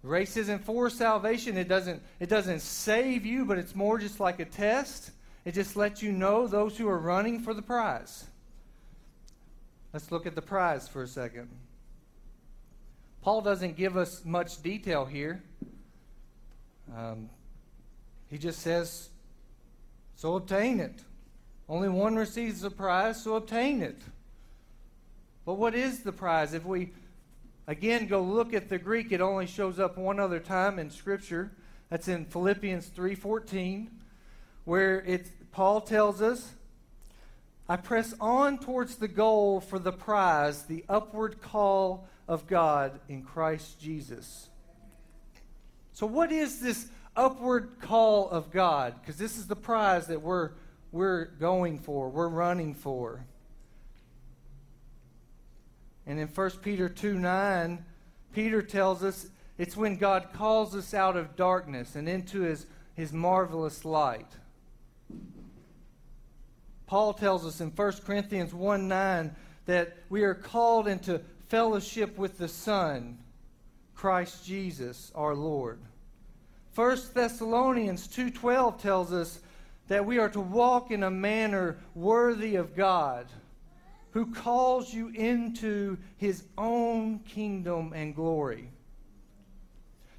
Race 0.04 0.38
isn't 0.38 0.64
for 0.64 0.88
salvation. 0.92 1.58
It 1.58 1.68
doesn't, 1.68 2.04
it 2.20 2.30
doesn't 2.30 2.60
save 2.60 3.26
you, 3.26 3.46
but 3.46 3.58
it's 3.58 3.76
more 3.76 3.98
just 3.98 4.20
like 4.20 4.40
a 4.40 4.46
test. 4.46 5.10
It 5.44 5.56
just 5.56 5.76
lets 5.76 6.04
you 6.04 6.12
know 6.12 6.46
those 6.46 6.78
who 6.78 6.88
are 6.88 7.00
running 7.00 7.40
for 7.40 7.56
the 7.56 7.64
prize. 7.64 8.26
Let's 9.92 10.12
look 10.12 10.28
at 10.28 10.36
the 10.36 10.42
prize 10.44 10.88
for 10.88 11.02
a 11.02 11.08
second. 11.08 11.50
Paul 13.22 13.42
doesn't 13.42 13.76
give 13.76 13.98
us 13.98 14.24
much 14.24 14.62
detail 14.62 15.06
here. 15.06 15.44
Um, 16.96 17.30
he 18.30 18.38
just 18.38 18.60
says, 18.60 19.10
So 20.16 20.36
obtain 20.36 20.80
it. 20.80 21.04
Only 21.68 21.90
one 21.90 22.16
receives 22.16 22.62
the 22.62 22.72
prize, 22.72 23.22
so 23.24 23.36
obtain 23.36 23.82
it. 23.82 24.02
But 25.46 25.56
what 25.56 25.76
is 25.76 26.00
the 26.00 26.12
prize? 26.12 26.54
If 26.54 26.66
we 26.66 26.92
again 27.68 28.08
go 28.08 28.22
look 28.22 28.54
at 28.54 28.70
the 28.70 28.78
Greek, 28.78 29.12
it 29.12 29.22
only 29.22 29.46
shows 29.48 29.80
up 29.80 29.98
one 29.98 30.20
other 30.20 30.40
time 30.40 30.80
in 30.80 30.90
Scripture. 30.90 31.52
That's 31.90 32.08
in 32.08 32.26
Philippians 32.26 32.88
3:14, 32.88 33.90
where 34.66 35.02
it 35.02 35.30
Paul 35.52 35.82
tells 35.82 36.22
us 36.22 36.54
I 37.68 37.78
press 37.78 38.16
on 38.20 38.58
towards 38.58 38.96
the 38.96 39.08
goal 39.08 39.60
for 39.60 39.78
the 39.78 39.92
prize, 39.92 40.64
the 40.64 40.84
upward 40.90 41.40
call 41.40 42.08
of 42.30 42.46
God 42.46 43.00
in 43.10 43.24
Christ 43.24 43.80
Jesus. 43.80 44.50
So, 45.94 46.06
what 46.06 46.32
is 46.32 46.62
this 46.62 46.88
upward 47.16 47.80
call 47.82 48.30
of 48.30 48.52
God? 48.52 48.94
Because 49.02 49.18
this 49.18 49.38
is 49.38 49.48
the 49.48 49.56
prize 49.56 50.08
that 50.08 50.22
we're, 50.22 50.52
we're 50.92 51.26
going 51.26 51.80
for, 51.80 52.08
we're 52.08 52.30
running 52.30 52.76
for. 52.76 53.26
And 56.06 56.20
in 56.20 56.28
1 56.28 56.50
Peter 56.62 56.88
2 56.88 57.16
9, 57.16 57.84
Peter 58.32 58.62
tells 58.62 59.04
us 59.04 59.28
it's 59.58 59.76
when 59.76 59.98
God 59.98 60.30
calls 60.32 60.76
us 60.76 60.94
out 60.94 61.18
of 61.18 61.36
darkness 61.36 61.96
and 61.96 62.08
into 62.08 62.42
his, 62.42 62.68
his 62.94 63.12
marvelous 63.12 63.84
light. 63.84 64.32
Paul 66.86 67.14
tells 67.14 67.44
us 67.44 67.60
in 67.60 67.72
1 67.72 67.92
Corinthians 68.06 68.54
1 68.54 68.88
9 68.88 69.36
that 69.66 69.98
we 70.10 70.24
are 70.24 70.36
called 70.36 70.88
into 70.88 71.22
fellowship 71.50 72.18
with 72.18 72.38
the 72.38 72.48
Son, 72.48 73.18
Christ 73.96 74.46
Jesus 74.46 75.12
our 75.16 75.36
Lord. 75.36 75.80
1 76.76 77.14
Thessalonians 77.14 78.08
2:12 78.08 78.78
tells 78.80 79.12
us 79.12 79.42
that 79.88 80.06
we 80.06 80.20
are 80.20 80.30
to 80.30 80.40
walk 80.40 80.92
in 80.92 81.04
a 81.04 81.12
manner 81.12 81.78
worthy 81.96 82.56
of 82.56 82.76
God, 82.76 83.28
who 84.12 84.32
calls 84.32 84.94
you 84.94 85.10
into 85.10 85.98
his 86.18 86.44
own 86.58 87.20
kingdom 87.20 87.94
and 87.94 88.16
glory. 88.16 88.72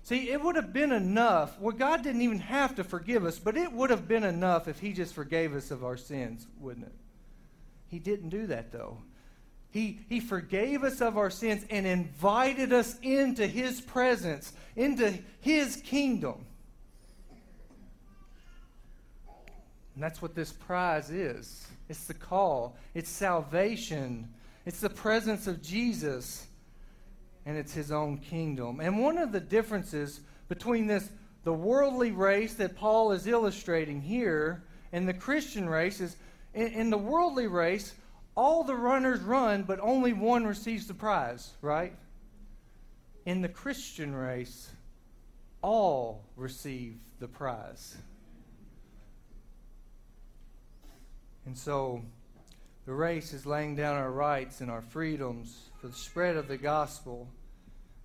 See, 0.03 0.31
it 0.31 0.43
would 0.43 0.57
have 0.57 0.73
been 0.73 0.91
enough. 0.91 1.61
Well, 1.61 1.77
God 1.77 2.03
didn't 2.03 2.23
even 2.23 2.41
have 2.41 2.75
to 2.75 2.85
forgive 2.85 3.25
us, 3.25 3.39
but 3.39 3.57
it 3.57 3.73
would 3.73 3.91
have 3.91 4.09
been 4.09 4.25
enough 4.25 4.67
if 4.67 4.81
He 4.81 4.93
just 4.93 5.15
forgave 5.15 5.55
us 5.55 5.71
of 5.71 5.85
our 5.85 5.97
sins, 5.97 6.49
wouldn't 6.59 6.87
it? 6.87 6.95
He 7.87 8.01
didn't 8.01 8.31
do 8.31 8.49
that, 8.49 8.73
though. 8.73 8.99
He, 9.71 10.01
he 10.09 10.21
forgave 10.21 10.83
us 10.83 11.01
of 11.01 11.17
our 11.17 11.31
sins 11.31 11.65
and 11.71 11.87
invited 11.87 12.73
us 12.73 12.99
into 13.03 13.47
His 13.47 13.81
presence, 13.81 14.53
into 14.77 15.17
His 15.41 15.77
kingdom. 15.77 16.45
And 19.95 20.03
that's 20.03 20.23
what 20.23 20.35
this 20.35 20.53
prize 20.53 21.11
is 21.11 21.67
it's 21.89 22.07
the 22.07 22.15
call, 22.15 22.77
it's 22.95 23.11
salvation, 23.11 24.29
it's 24.65 24.81
the 24.81 24.91
presence 24.91 25.47
of 25.47 25.61
Jesus 25.63 26.47
and 27.47 27.57
it's 27.57 27.75
his 27.75 27.91
own 27.91 28.19
kingdom. 28.19 28.81
And 28.81 29.01
one 29.01 29.19
of 29.19 29.33
the 29.33 29.41
differences 29.41 30.21
between 30.49 30.87
this 30.87 31.11
the 31.43 31.53
worldly 31.53 32.13
race 32.13 32.55
that 32.55 32.77
Paul 32.77 33.13
is 33.13 33.27
illustrating 33.27 34.01
here 34.01 34.63
and 34.93 35.09
the 35.09 35.15
Christian 35.15 35.69
race 35.69 36.01
is 36.01 36.17
in, 36.55 36.67
in 36.69 36.91
the 36.91 36.99
worldly 36.99 37.47
race, 37.47 37.95
all 38.41 38.65
the 38.65 38.75
runners 38.75 39.21
run, 39.21 39.65
but 39.65 39.79
only 39.83 40.15
one 40.15 40.47
receives 40.47 40.87
the 40.87 40.95
prize, 40.95 41.53
right? 41.61 41.93
In 43.27 43.43
the 43.43 43.51
Christian 43.51 44.15
race, 44.15 44.71
all 45.61 46.25
receive 46.37 46.97
the 47.19 47.29
prize. 47.29 47.99
And 51.45 51.57
so 51.57 52.01
the 52.87 52.95
race 52.95 53.35
is 53.35 53.45
laying 53.45 53.77
down 53.77 53.97
our 53.97 54.11
rights 54.11 54.63
and 54.63 54.71
our 54.71 54.81
freedoms 54.81 55.69
for 55.79 55.89
the 55.89 55.95
spread 55.95 56.37
of 56.37 56.49
the 56.49 56.57
gospel 56.57 57.29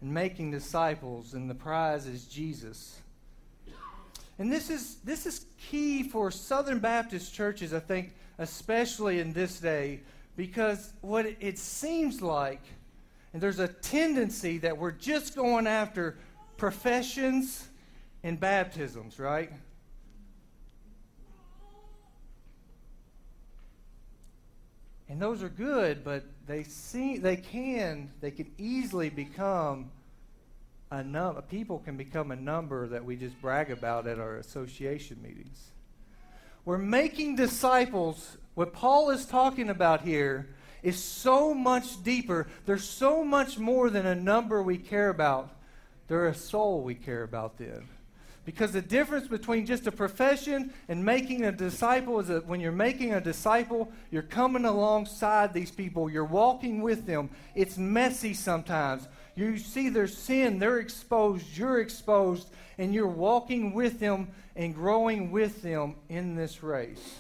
and 0.01 0.13
making 0.13 0.51
disciples, 0.51 1.34
and 1.34 1.50
the 1.50 1.56
prize 1.56 2.08
is 2.08 2.25
Jesus. 2.25 3.00
And 4.38 4.51
this 4.51 4.70
is, 4.70 4.96
this 4.96 5.25
is 5.25 5.46
key 5.70 6.04
for 6.04 6.30
Southern 6.30 6.80
Baptist 6.80 7.34
churches, 7.34 7.74
I 7.74 7.80
think, 7.80 8.12
especially 8.38 9.22
in 9.22 9.32
this 9.32 9.62
day, 9.62 10.01
because 10.36 10.94
what 11.01 11.25
it 11.25 11.58
seems 11.58 12.22
like, 12.22 12.62
and 13.34 13.42
there's 13.42 13.60
a 13.60 13.68
tendency 13.68 14.58
that 14.60 14.77
we're 14.77 14.92
just 14.92 15.36
going 15.36 15.68
after 15.68 16.18
professions 16.58 17.68
and 18.24 18.39
baptisms, 18.39 19.20
right? 19.20 19.51
And 25.08 25.22
those 25.22 25.44
are 25.44 25.50
good, 25.50 26.04
but 26.04 26.24
they 26.48 26.63
seem 26.63 27.22
they 27.22 27.38
can 27.38 28.12
they 28.22 28.32
can 28.32 28.51
easily 28.58 29.10
become 29.10 29.92
a 30.92 31.04
number. 31.04 31.42
People 31.42 31.80
can 31.80 31.96
become 31.96 32.32
a 32.32 32.36
number 32.36 32.88
that 32.88 33.04
we 33.06 33.15
just 33.15 33.39
brag 33.42 33.70
about 33.70 34.08
at 34.08 34.20
our 34.20 34.38
association 34.38 35.22
meetings. 35.22 35.72
We're 36.65 36.79
making 36.79 37.36
disciples. 37.36 38.38
What 38.55 38.74
Paul 38.74 39.12
is 39.12 39.25
talking 39.25 39.69
about 39.69 40.01
here 40.01 40.50
is 40.81 41.01
so 41.01 41.53
much 41.53 42.03
deeper. 42.03 42.48
There's 42.65 42.84
so 42.84 43.24
much 43.24 43.60
more 43.60 43.91
than 43.91 44.07
a 44.07 44.15
number 44.15 44.62
we 44.63 44.77
care 44.77 45.10
about. 45.10 45.51
There's 46.07 46.36
a 46.36 46.39
soul 46.39 46.81
we 46.81 46.95
care 46.95 47.24
about 47.24 47.57
then. 47.57 47.88
Because 48.45 48.72
the 48.72 48.81
difference 48.81 49.27
between 49.27 49.65
just 49.65 49.88
a 49.88 49.91
profession 49.91 50.72
and 50.88 51.03
making 51.03 51.45
a 51.45 51.51
disciple 51.51 52.19
is 52.19 52.27
that 52.27 52.45
when 52.45 52.60
you're 52.60 52.72
making 52.72 53.13
a 53.13 53.22
disciple, 53.22 53.91
you're 54.12 54.22
coming 54.22 54.65
alongside 54.65 55.51
these 55.51 55.72
people, 55.72 56.12
you're 56.12 56.24
walking 56.24 56.81
with 56.81 57.07
them. 57.07 57.31
It's 57.55 57.77
messy 57.77 58.36
sometimes. 58.36 59.07
You 59.36 59.57
see 59.57 59.89
their 59.89 60.07
sin, 60.07 60.60
they're 60.60 60.79
exposed, 60.79 61.57
you're 61.57 61.81
exposed, 61.81 62.48
and 62.77 62.93
you're 62.93 63.07
walking 63.07 63.74
with 63.74 64.00
them 64.00 64.27
and 64.56 64.74
growing 64.74 65.32
with 65.32 65.62
them 65.62 65.96
in 66.10 66.36
this 66.36 66.64
race. 66.64 67.16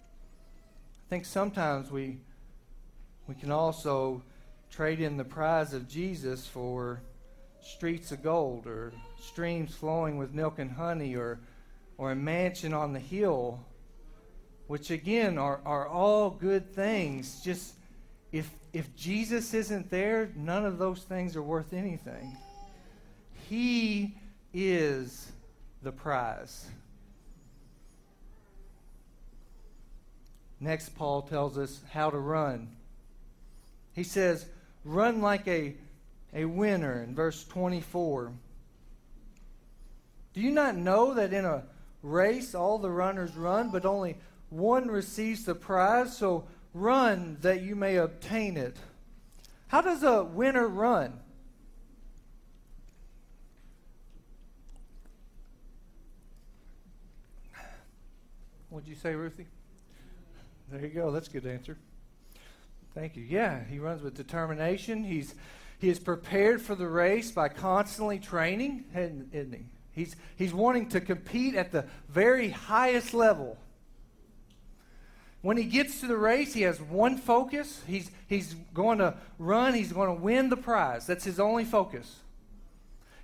I 0.00 1.08
think 1.08 1.24
sometimes 1.24 1.90
we 1.90 2.18
we 3.26 3.34
can 3.34 3.50
also 3.50 4.22
trade 4.70 5.00
in 5.00 5.16
the 5.16 5.24
prize 5.24 5.74
of 5.74 5.88
Jesus 5.88 6.46
for 6.46 7.00
streets 7.60 8.12
of 8.12 8.22
gold 8.22 8.66
or 8.66 8.92
streams 9.20 9.74
flowing 9.74 10.16
with 10.16 10.32
milk 10.32 10.58
and 10.58 10.70
honey 10.70 11.16
or 11.16 11.38
or 11.96 12.12
a 12.12 12.16
mansion 12.16 12.72
on 12.72 12.92
the 12.92 13.00
hill 13.00 13.60
which 14.66 14.90
again 14.90 15.38
are, 15.38 15.60
are 15.64 15.88
all 15.88 16.30
good 16.30 16.74
things 16.74 17.40
just 17.42 17.74
if 18.32 18.50
if 18.72 18.94
Jesus 18.96 19.54
isn't 19.54 19.90
there 19.90 20.30
none 20.36 20.64
of 20.64 20.78
those 20.78 21.02
things 21.02 21.36
are 21.36 21.42
worth 21.42 21.72
anything 21.72 22.36
he 23.48 24.14
is 24.54 25.32
the 25.82 25.92
prize 25.92 26.66
next 30.60 30.90
paul 30.96 31.22
tells 31.22 31.56
us 31.56 31.80
how 31.92 32.10
to 32.10 32.18
run 32.18 32.68
he 33.92 34.02
says 34.02 34.46
run 34.84 35.20
like 35.20 35.46
a 35.48 35.74
a 36.34 36.44
winner 36.44 37.02
in 37.02 37.14
verse 37.14 37.44
24. 37.44 38.32
Do 40.34 40.40
you 40.40 40.50
not 40.50 40.76
know 40.76 41.14
that 41.14 41.32
in 41.32 41.44
a 41.44 41.64
race 42.02 42.54
all 42.54 42.78
the 42.78 42.90
runners 42.90 43.36
run, 43.36 43.70
but 43.70 43.84
only 43.84 44.16
one 44.50 44.88
receives 44.88 45.44
the 45.44 45.54
prize? 45.54 46.16
So 46.16 46.46
run 46.74 47.38
that 47.40 47.62
you 47.62 47.74
may 47.74 47.96
obtain 47.96 48.56
it. 48.56 48.76
How 49.68 49.80
does 49.80 50.02
a 50.02 50.22
winner 50.24 50.66
run? 50.66 51.20
What'd 58.70 58.88
you 58.88 58.96
say, 58.96 59.14
Ruthie? 59.14 59.46
There 60.70 60.80
you 60.80 60.88
go. 60.88 61.10
That's 61.10 61.28
a 61.28 61.30
good 61.30 61.46
answer. 61.46 61.76
Thank 62.94 63.16
you. 63.16 63.22
Yeah, 63.22 63.64
he 63.64 63.78
runs 63.78 64.02
with 64.02 64.14
determination. 64.14 65.04
He's 65.04 65.34
he 65.78 65.88
is 65.88 65.98
prepared 66.00 66.60
for 66.60 66.74
the 66.74 66.88
race 66.88 67.30
by 67.30 67.48
constantly 67.48 68.18
training, 68.18 68.84
isn't 68.94 69.54
he? 69.54 69.64
He's, 69.92 70.16
he's 70.36 70.52
wanting 70.52 70.88
to 70.90 71.00
compete 71.00 71.54
at 71.54 71.70
the 71.72 71.84
very 72.08 72.50
highest 72.50 73.14
level. 73.14 73.56
When 75.40 75.56
he 75.56 75.64
gets 75.64 76.00
to 76.00 76.08
the 76.08 76.16
race, 76.16 76.52
he 76.52 76.62
has 76.62 76.80
one 76.80 77.16
focus. 77.16 77.80
He's, 77.86 78.10
he's 78.26 78.54
going 78.74 78.98
to 78.98 79.14
run, 79.38 79.74
he's 79.74 79.92
going 79.92 80.08
to 80.08 80.20
win 80.20 80.48
the 80.48 80.56
prize. 80.56 81.06
That's 81.06 81.24
his 81.24 81.38
only 81.38 81.64
focus. 81.64 82.16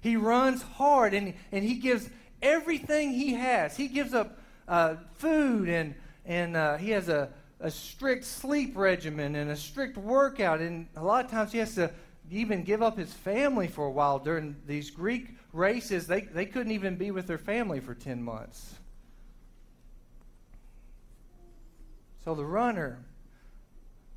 He 0.00 0.16
runs 0.16 0.62
hard 0.62 1.12
and, 1.12 1.34
and 1.50 1.64
he 1.64 1.74
gives 1.74 2.08
everything 2.40 3.12
he 3.12 3.34
has. 3.34 3.76
He 3.76 3.88
gives 3.88 4.14
up 4.14 4.38
uh, 4.68 4.96
food 5.14 5.68
and, 5.68 5.94
and 6.24 6.56
uh, 6.56 6.76
he 6.76 6.90
has 6.90 7.08
a, 7.08 7.30
a 7.60 7.70
strict 7.70 8.24
sleep 8.24 8.76
regimen 8.76 9.34
and 9.36 9.50
a 9.50 9.56
strict 9.56 9.96
workout. 9.96 10.60
And 10.60 10.86
a 10.96 11.04
lot 11.04 11.24
of 11.24 11.30
times 11.30 11.52
he 11.52 11.58
has 11.58 11.74
to 11.76 11.90
even 12.30 12.62
give 12.62 12.82
up 12.82 12.98
his 12.98 13.12
family 13.12 13.68
for 13.68 13.86
a 13.86 13.90
while 13.90 14.18
during 14.18 14.56
these 14.66 14.90
Greek 14.90 15.36
races. 15.52 16.06
They, 16.06 16.22
they 16.22 16.46
couldn't 16.46 16.72
even 16.72 16.96
be 16.96 17.10
with 17.10 17.26
their 17.26 17.38
family 17.38 17.80
for 17.80 17.94
10 17.94 18.22
months. 18.22 18.74
So 22.24 22.34
the 22.34 22.44
runner, 22.44 23.04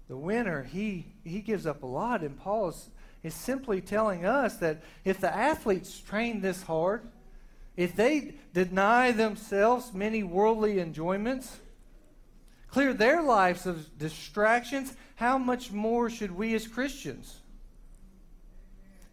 the 0.08 0.16
winner, 0.16 0.64
he, 0.64 1.08
he 1.26 1.42
gives 1.42 1.66
up 1.66 1.84
a 1.84 1.86
lot. 1.86 2.22
And 2.22 2.40
Paul 2.40 2.70
is, 2.70 2.90
is 3.24 3.34
simply 3.34 3.82
telling 3.82 4.26
us 4.26 4.56
that 4.58 4.82
if 5.04 5.20
the 5.20 5.34
athletes 5.34 6.00
train 6.00 6.40
this 6.40 6.64
hard, 6.64 7.10
if 7.78 7.96
they 7.96 8.34
deny 8.54 9.12
themselves 9.12 9.94
many 9.94 10.24
worldly 10.24 10.80
enjoyments, 10.80 11.60
clear 12.70 12.92
their 12.92 13.22
lives 13.22 13.68
of 13.68 13.98
distractions, 14.00 14.96
how 15.16 15.38
much 15.38 15.72
more 15.72 16.10
should 16.10 16.32
we 16.32 16.56
as 16.56 16.68
Christians? 16.68 17.42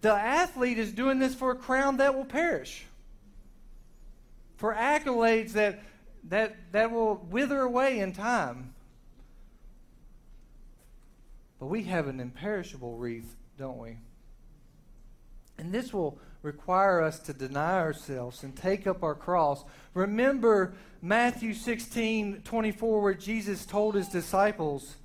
The 0.00 0.12
athlete 0.12 0.78
is 0.78 0.92
doing 0.92 1.18
this 1.18 1.34
for 1.34 1.50
a 1.50 1.54
crown 1.54 1.98
that 1.98 2.16
will 2.16 2.24
perish, 2.24 2.86
for 4.56 4.74
accolades 4.74 5.52
that, 5.52 5.82
that, 6.30 6.56
that 6.72 6.90
will 6.90 7.16
wither 7.30 7.60
away 7.60 8.00
in 8.00 8.12
time. 8.12 8.74
But 11.58 11.66
we 11.66 11.84
have 11.84 12.08
an 12.08 12.18
imperishable 12.18 12.96
wreath, 12.96 13.36
don't 13.58 13.78
we? 13.78 13.98
And 15.58 15.72
this 15.72 15.92
will 15.92 16.18
require 16.44 17.00
us 17.00 17.18
to 17.20 17.32
deny 17.32 17.78
ourselves 17.78 18.42
and 18.42 18.54
take 18.54 18.86
up 18.86 19.02
our 19.02 19.14
cross. 19.14 19.64
Remember 19.94 20.74
Matthew 21.00 21.54
16 21.54 22.42
24, 22.44 23.00
where 23.00 23.14
Jesus 23.14 23.64
told 23.64 23.94
his 23.94 24.08
disciples, 24.08 24.96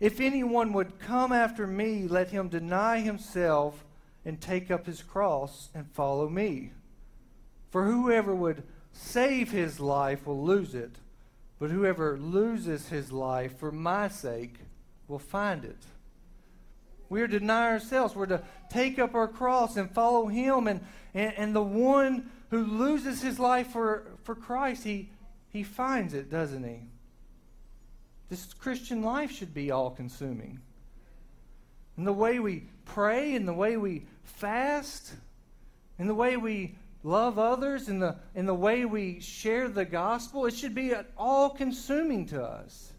If 0.00 0.18
anyone 0.18 0.72
would 0.72 0.98
come 0.98 1.30
after 1.30 1.66
me, 1.66 2.08
let 2.08 2.30
him 2.30 2.48
deny 2.48 3.00
himself 3.00 3.84
and 4.24 4.40
take 4.40 4.70
up 4.70 4.86
his 4.86 5.02
cross 5.02 5.68
and 5.74 5.86
follow 5.92 6.28
me. 6.28 6.72
For 7.70 7.84
whoever 7.84 8.34
would 8.34 8.62
save 8.92 9.50
his 9.50 9.78
life 9.78 10.26
will 10.26 10.42
lose 10.42 10.74
it, 10.74 10.96
but 11.58 11.70
whoever 11.70 12.16
loses 12.16 12.88
his 12.88 13.12
life 13.12 13.58
for 13.58 13.70
my 13.70 14.08
sake 14.08 14.56
will 15.06 15.18
find 15.18 15.64
it. 15.64 15.84
We 17.08 17.22
are 17.22 17.28
to 17.28 17.38
deny 17.38 17.70
ourselves. 17.70 18.14
We're 18.14 18.26
to 18.26 18.42
take 18.70 18.98
up 18.98 19.14
our 19.14 19.28
cross 19.28 19.76
and 19.76 19.90
follow 19.90 20.26
him. 20.26 20.66
And, 20.66 20.80
and, 21.14 21.32
and 21.36 21.56
the 21.56 21.62
one 21.62 22.30
who 22.50 22.64
loses 22.64 23.22
his 23.22 23.38
life 23.38 23.68
for, 23.68 24.04
for 24.24 24.34
Christ, 24.34 24.84
he, 24.84 25.10
he 25.48 25.62
finds 25.62 26.14
it, 26.14 26.30
doesn't 26.30 26.64
he? 26.64 26.80
This 28.28 28.52
Christian 28.52 29.02
life 29.02 29.30
should 29.30 29.54
be 29.54 29.70
all 29.70 29.90
consuming. 29.90 30.60
And 31.96 32.06
the 32.06 32.12
way 32.12 32.38
we 32.38 32.64
pray 32.84 33.34
and 33.34 33.48
the 33.48 33.54
way 33.54 33.76
we 33.76 34.06
fast, 34.22 35.14
and 35.98 36.08
the 36.08 36.14
way 36.14 36.36
we 36.36 36.76
love 37.02 37.38
others, 37.38 37.88
and 37.88 38.02
the, 38.02 38.16
in 38.34 38.44
the 38.46 38.54
way 38.54 38.84
we 38.84 39.20
share 39.20 39.68
the 39.68 39.84
gospel, 39.84 40.46
it 40.46 40.54
should 40.54 40.74
be 40.74 40.92
all 41.16 41.50
consuming 41.50 42.26
to 42.26 42.42
us. 42.42 42.92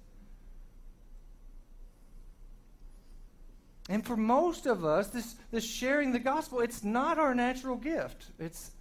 And 3.89 4.05
for 4.05 4.15
most 4.15 4.67
of 4.67 4.85
us, 4.85 5.07
this, 5.07 5.35
this 5.51 5.65
sharing 5.65 6.11
the 6.11 6.19
gospel, 6.19 6.59
it's 6.61 6.83
not 6.83 7.17
our 7.17 7.33
natural 7.33 7.75
gift. 7.75 8.27
It's, 8.39 8.71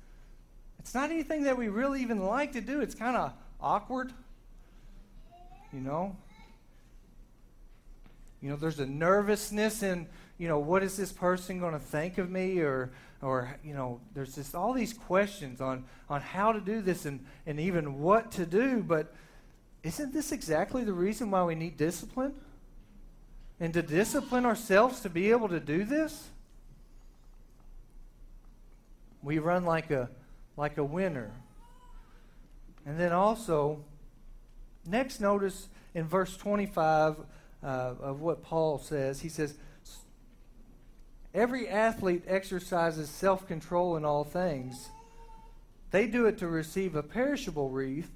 it's 0.78 0.94
not 0.94 1.10
anything 1.10 1.44
that 1.44 1.56
we 1.56 1.68
really 1.68 2.02
even 2.02 2.24
like 2.24 2.52
to 2.52 2.60
do. 2.60 2.80
It's 2.80 2.94
kind 2.94 3.16
of 3.16 3.32
awkward, 3.60 4.12
you 5.72 5.80
know. 5.80 6.14
You 8.42 8.50
know, 8.50 8.56
there's 8.56 8.78
a 8.78 8.86
nervousness 8.86 9.82
in 9.82 10.06
you 10.38 10.46
know, 10.46 10.58
what 10.60 10.84
is 10.84 10.96
this 10.96 11.12
person 11.12 11.58
going 11.58 11.72
to 11.72 11.80
think 11.80 12.16
of 12.16 12.30
me? 12.30 12.60
Or, 12.60 12.90
or 13.20 13.56
you 13.64 13.74
know, 13.74 14.00
there's 14.14 14.36
just 14.36 14.54
all 14.54 14.72
these 14.72 14.92
questions 14.92 15.60
on, 15.60 15.84
on 16.08 16.20
how 16.20 16.52
to 16.52 16.60
do 16.60 16.80
this 16.80 17.04
and, 17.04 17.24
and 17.46 17.58
even 17.58 17.98
what 17.98 18.30
to 18.32 18.46
do. 18.46 18.82
But 18.82 19.12
isn't 19.82 20.12
this 20.12 20.30
exactly 20.32 20.84
the 20.84 20.92
reason 20.92 21.30
why 21.30 21.42
we 21.42 21.56
need 21.56 21.76
discipline? 21.76 22.34
And 23.60 23.72
to 23.74 23.82
discipline 23.82 24.46
ourselves 24.46 25.00
to 25.00 25.10
be 25.10 25.30
able 25.30 25.48
to 25.48 25.60
do 25.60 25.84
this? 25.84 26.28
We 29.22 29.38
run 29.38 29.64
like 29.64 29.90
a, 29.90 30.08
like 30.56 30.78
a 30.78 30.84
winner. 30.84 31.32
And 32.86 32.98
then 32.98 33.12
also, 33.12 33.84
next 34.86 35.20
notice 35.20 35.68
in 35.94 36.06
verse 36.06 36.36
25 36.36 37.16
uh, 37.62 37.66
of 37.66 38.20
what 38.20 38.42
Paul 38.42 38.78
says, 38.78 39.20
he 39.20 39.28
says, 39.28 39.54
Every 41.34 41.68
athlete 41.68 42.24
exercises 42.26 43.10
self 43.10 43.46
control 43.46 43.96
in 43.96 44.04
all 44.04 44.24
things. 44.24 44.88
They 45.90 46.06
do 46.06 46.26
it 46.26 46.38
to 46.38 46.46
receive 46.46 46.94
a 46.94 47.02
perishable 47.02 47.70
wreath, 47.70 48.10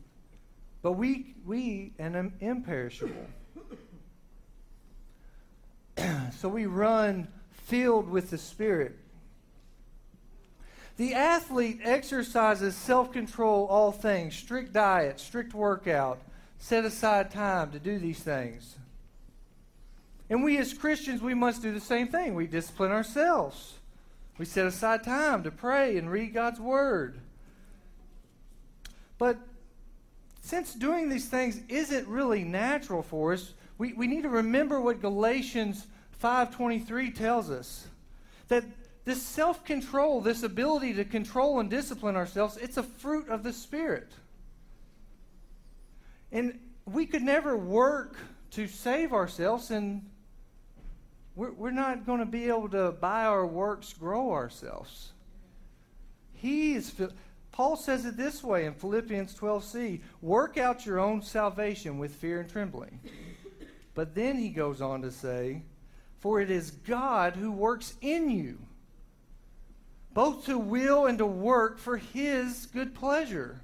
but 0.83 0.92
we, 0.92 1.35
we 1.44 1.92
an 1.98 2.33
imperishable. 2.40 3.26
So 6.42 6.48
we 6.48 6.66
run 6.66 7.28
filled 7.52 8.11
with 8.11 8.31
the 8.31 8.37
Spirit. 8.37 8.98
The 10.96 11.14
athlete 11.14 11.78
exercises 11.85 12.74
self 12.74 13.12
control, 13.12 13.66
all 13.66 13.92
things, 13.92 14.35
strict 14.35 14.72
diet, 14.72 15.20
strict 15.20 15.55
workout, 15.55 16.20
set 16.59 16.85
aside 16.85 17.31
time 17.31 17.70
to 17.70 17.78
do 17.78 17.96
these 17.96 18.18
things. 18.18 18.74
And 20.28 20.42
we 20.42 20.59
as 20.59 20.74
Christians, 20.74 21.22
we 21.22 21.33
must 21.33 21.62
do 21.62 21.72
the 21.72 21.78
same 21.78 22.09
thing. 22.09 22.35
We 22.35 22.48
discipline 22.48 22.90
ourselves. 22.90 23.74
We 24.37 24.44
set 24.44 24.66
aside 24.66 25.05
time 25.05 25.44
to 25.44 25.52
pray 25.52 25.96
and 25.96 26.11
read 26.11 26.35
God's 26.35 26.59
Word. 26.59 27.20
But 29.16 29.38
since 30.40 30.74
doing 30.74 31.09
these 31.09 31.28
things 31.28 31.61
isn't 31.68 32.09
really 32.09 32.42
natural 32.42 33.05
for 33.05 33.33
us, 33.33 33.52
we, 33.78 33.92
we 33.92 34.09
need 34.09 34.24
to 34.24 34.28
remember 34.28 34.81
what 34.81 35.00
Galatians 35.00 35.87
5.23 36.22 37.14
tells 37.14 37.50
us. 37.50 37.87
That 38.48 38.64
this 39.04 39.22
self-control, 39.22 40.20
this 40.20 40.42
ability 40.42 40.94
to 40.94 41.04
control 41.04 41.58
and 41.58 41.68
discipline 41.68 42.16
ourselves, 42.16 42.56
it's 42.56 42.76
a 42.76 42.82
fruit 42.82 43.28
of 43.28 43.42
the 43.42 43.52
Spirit. 43.52 44.12
And 46.30 46.58
we 46.85 47.06
could 47.06 47.22
never 47.22 47.56
work 47.56 48.16
to 48.52 48.66
save 48.66 49.12
ourselves, 49.12 49.70
and 49.70 50.08
we're, 51.35 51.52
we're 51.52 51.70
not 51.70 52.06
going 52.06 52.20
to 52.20 52.26
be 52.26 52.48
able 52.48 52.68
to, 52.70 52.92
by 52.92 53.24
our 53.24 53.46
works, 53.46 53.92
grow 53.92 54.32
ourselves. 54.32 55.12
He 56.32 56.74
is. 56.74 56.94
Paul 57.50 57.76
says 57.76 58.04
it 58.04 58.16
this 58.16 58.42
way 58.42 58.66
in 58.66 58.74
Philippians 58.74 59.35
12c 59.37 60.00
work 60.20 60.56
out 60.58 60.87
your 60.87 60.98
own 60.98 61.22
salvation 61.22 61.98
with 61.98 62.14
fear 62.14 62.40
and 62.40 62.50
trembling. 62.50 62.98
But 63.94 64.14
then 64.14 64.38
he 64.38 64.48
goes 64.48 64.80
on 64.80 65.02
to 65.02 65.11
say, 65.11 65.62
For 66.22 66.40
it 66.40 66.52
is 66.52 66.70
God 66.70 67.35
who 67.35 67.50
works 67.50 67.94
in 68.00 68.30
you, 68.30 68.58
both 70.14 70.44
to 70.46 70.56
will 70.56 71.06
and 71.06 71.18
to 71.18 71.26
work 71.26 71.80
for 71.80 71.96
his 71.96 72.66
good 72.66 72.94
pleasure. 72.94 73.61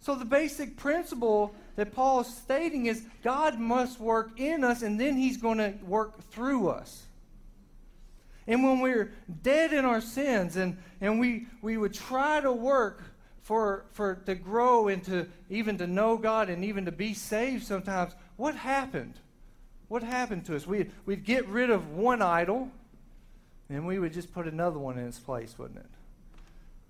So 0.00 0.14
the 0.14 0.24
basic 0.24 0.78
principle 0.78 1.54
that 1.76 1.92
Paul 1.92 2.20
is 2.20 2.28
stating 2.28 2.86
is 2.86 3.04
God 3.22 3.58
must 3.58 4.00
work 4.00 4.40
in 4.40 4.64
us 4.64 4.80
and 4.80 4.98
then 4.98 5.18
he's 5.18 5.36
going 5.36 5.58
to 5.58 5.74
work 5.84 6.22
through 6.30 6.68
us. 6.68 7.02
And 8.46 8.64
when 8.64 8.80
we're 8.80 9.12
dead 9.42 9.74
in 9.74 9.84
our 9.84 10.00
sins 10.00 10.56
and, 10.56 10.78
and 11.02 11.20
we, 11.20 11.48
we 11.60 11.76
would 11.76 11.92
try 11.92 12.40
to 12.40 12.50
work 12.50 13.02
for, 13.42 13.84
for 13.92 14.14
to 14.24 14.34
grow 14.34 14.88
and 14.88 15.04
to 15.04 15.26
even 15.50 15.76
to 15.76 15.86
know 15.86 16.16
God 16.16 16.48
and 16.48 16.64
even 16.64 16.86
to 16.86 16.92
be 16.92 17.12
saved 17.12 17.66
sometimes, 17.66 18.14
what 18.36 18.54
happened? 18.54 19.20
What 19.88 20.02
happened 20.02 20.44
to 20.46 20.56
us? 20.56 20.66
We, 20.66 20.90
we'd 21.06 21.24
get 21.24 21.46
rid 21.48 21.70
of 21.70 21.90
one 21.90 22.22
idol 22.22 22.70
and 23.68 23.86
we 23.86 23.98
would 23.98 24.12
just 24.12 24.32
put 24.32 24.46
another 24.46 24.78
one 24.78 24.98
in 24.98 25.06
its 25.06 25.18
place, 25.18 25.58
wouldn't 25.58 25.78
it? 25.78 25.90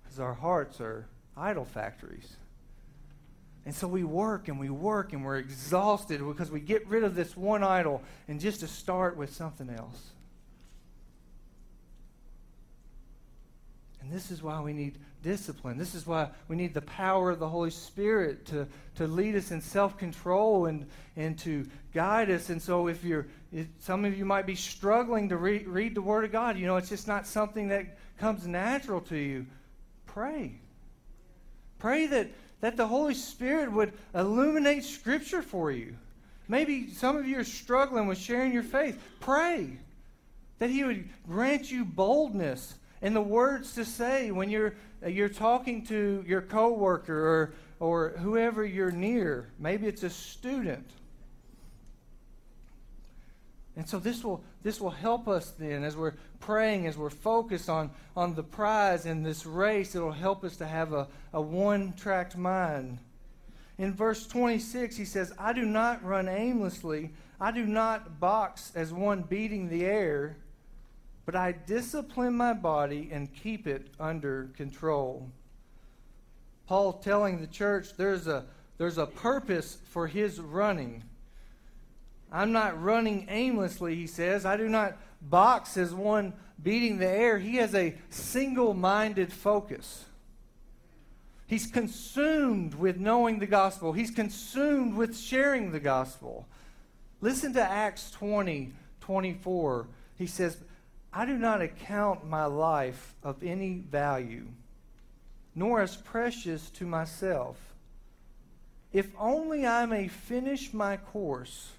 Because 0.03 0.19
our 0.19 0.33
hearts 0.33 0.81
are 0.81 1.07
idol 1.37 1.65
factories. 1.65 2.35
And 3.65 3.73
so 3.73 3.87
we 3.87 4.03
work 4.03 4.47
and 4.47 4.59
we 4.59 4.69
work 4.69 5.13
and 5.13 5.25
we're 5.25 5.37
exhausted 5.37 6.25
because 6.25 6.51
we 6.51 6.59
get 6.59 6.87
rid 6.87 7.03
of 7.03 7.15
this 7.15 7.35
one 7.35 7.63
idol 7.63 8.03
and 8.27 8.39
just 8.39 8.59
to 8.59 8.67
start 8.67 9.17
with 9.17 9.33
something 9.33 9.69
else. 9.69 10.11
And 14.05 14.13
this 14.13 14.29
is 14.29 14.43
why 14.43 14.61
we 14.61 14.71
need 14.71 14.99
discipline. 15.23 15.79
This 15.79 15.95
is 15.95 16.05
why 16.05 16.29
we 16.47 16.55
need 16.55 16.75
the 16.75 16.81
power 16.83 17.31
of 17.31 17.39
the 17.39 17.49
Holy 17.49 17.71
Spirit 17.71 18.45
to, 18.47 18.67
to 18.97 19.07
lead 19.07 19.35
us 19.35 19.49
in 19.49 19.61
self 19.61 19.97
control 19.97 20.67
and, 20.67 20.85
and 21.15 21.39
to 21.39 21.65
guide 21.91 22.29
us. 22.29 22.51
And 22.51 22.61
so, 22.61 22.87
if 22.87 23.03
you're, 23.03 23.25
if 23.51 23.65
some 23.79 24.05
of 24.05 24.15
you 24.15 24.23
might 24.23 24.45
be 24.45 24.53
struggling 24.53 25.27
to 25.29 25.37
re- 25.37 25.63
read 25.63 25.95
the 25.95 26.03
Word 26.03 26.23
of 26.23 26.31
God, 26.31 26.55
you 26.55 26.67
know, 26.67 26.77
it's 26.77 26.89
just 26.89 27.07
not 27.07 27.25
something 27.25 27.69
that 27.69 27.97
comes 28.19 28.45
natural 28.45 29.01
to 29.01 29.17
you. 29.17 29.47
Pray. 30.05 30.53
Pray 31.79 32.05
that, 32.05 32.29
that 32.61 32.77
the 32.77 32.85
Holy 32.85 33.15
Spirit 33.15 33.71
would 33.71 33.91
illuminate 34.13 34.83
Scripture 34.83 35.41
for 35.41 35.71
you. 35.71 35.95
Maybe 36.47 36.91
some 36.91 37.17
of 37.17 37.27
you 37.27 37.39
are 37.39 37.43
struggling 37.43 38.05
with 38.05 38.19
sharing 38.19 38.53
your 38.53 38.61
faith. 38.61 39.01
Pray 39.19 39.79
that 40.59 40.69
He 40.69 40.83
would 40.83 41.09
grant 41.27 41.71
you 41.71 41.83
boldness 41.83 42.75
and 43.05 43.15
the 43.15 43.21
words 43.21 43.75
to 43.75 43.85
say 43.85 44.31
when 44.31 44.49
you're 44.49 44.73
uh, 45.05 45.07
you're 45.07 45.29
talking 45.29 45.85
to 45.85 46.23
your 46.27 46.41
coworker 46.41 47.13
or 47.13 47.53
or 47.79 48.09
whoever 48.17 48.65
you're 48.65 48.89
near. 48.89 49.47
Maybe 49.59 49.85
it's 49.85 50.01
a 50.01 50.09
student. 50.09 50.89
And 53.75 53.87
so 53.87 53.99
this 53.99 54.23
will 54.23 54.43
this 54.63 54.81
will 54.81 54.89
help 54.89 55.27
us 55.27 55.51
then 55.51 55.83
as 55.83 55.95
we're 55.95 56.15
praying, 56.39 56.87
as 56.87 56.97
we're 56.97 57.11
focused 57.11 57.69
on, 57.69 57.91
on 58.17 58.33
the 58.33 58.41
prize 58.41 59.05
in 59.05 59.21
this 59.21 59.45
race, 59.45 59.93
it'll 59.93 60.11
help 60.11 60.43
us 60.43 60.57
to 60.57 60.65
have 60.65 60.91
a, 60.91 61.07
a 61.31 61.41
one-tracked 61.41 62.35
mind. 62.35 62.97
In 63.77 63.93
verse 63.93 64.25
26, 64.25 64.95
he 64.95 65.05
says, 65.05 65.31
I 65.37 65.53
do 65.53 65.63
not 65.63 66.03
run 66.03 66.27
aimlessly. 66.27 67.11
I 67.39 67.51
do 67.51 67.65
not 67.65 68.19
box 68.19 68.71
as 68.73 68.93
one 68.93 69.23
beating 69.23 69.69
the 69.69 69.85
air 69.85 70.37
but 71.25 71.35
I 71.35 71.51
discipline 71.53 72.35
my 72.35 72.53
body 72.53 73.09
and 73.11 73.33
keep 73.33 73.67
it 73.67 73.87
under 73.99 74.49
control. 74.55 75.29
Paul 76.67 76.93
telling 76.93 77.41
the 77.41 77.47
church 77.47 77.95
there's 77.97 78.27
a, 78.27 78.45
there's 78.77 78.97
a 78.97 79.05
purpose 79.05 79.77
for 79.85 80.07
his 80.07 80.39
running. 80.39 81.03
I'm 82.31 82.51
not 82.51 82.81
running 82.81 83.27
aimlessly, 83.29 83.95
he 83.95 84.07
says. 84.07 84.45
I 84.45 84.57
do 84.57 84.67
not 84.67 84.97
box 85.21 85.77
as 85.77 85.93
one 85.93 86.33
beating 86.61 86.97
the 86.97 87.07
air. 87.07 87.39
He 87.39 87.55
has 87.57 87.73
a 87.73 87.95
single 88.09 88.73
minded 88.73 89.31
focus. 89.31 90.05
He's 91.47 91.67
consumed 91.67 92.73
with 92.73 92.97
knowing 92.97 93.39
the 93.39 93.45
gospel, 93.45 93.93
he's 93.93 94.11
consumed 94.11 94.95
with 94.95 95.17
sharing 95.17 95.71
the 95.71 95.79
gospel. 95.79 96.47
Listen 97.21 97.53
to 97.53 97.61
Acts 97.61 98.11
20 98.11 98.73
24. 98.99 99.87
He 100.17 100.25
says, 100.25 100.57
I 101.17 101.25
do 101.25 101.37
not 101.37 101.61
account 101.61 102.27
my 102.27 102.43
life 102.43 103.15
of 103.23 103.41
any 103.41 103.75
value, 103.89 104.47
nor 105.55 105.79
as 105.79 105.95
precious 105.95 106.69
to 106.71 106.85
myself, 106.85 107.55
if 108.91 109.07
only 109.17 109.65
I 109.65 109.85
may 109.85 110.09
finish 110.09 110.73
my 110.73 110.97
course 110.97 111.71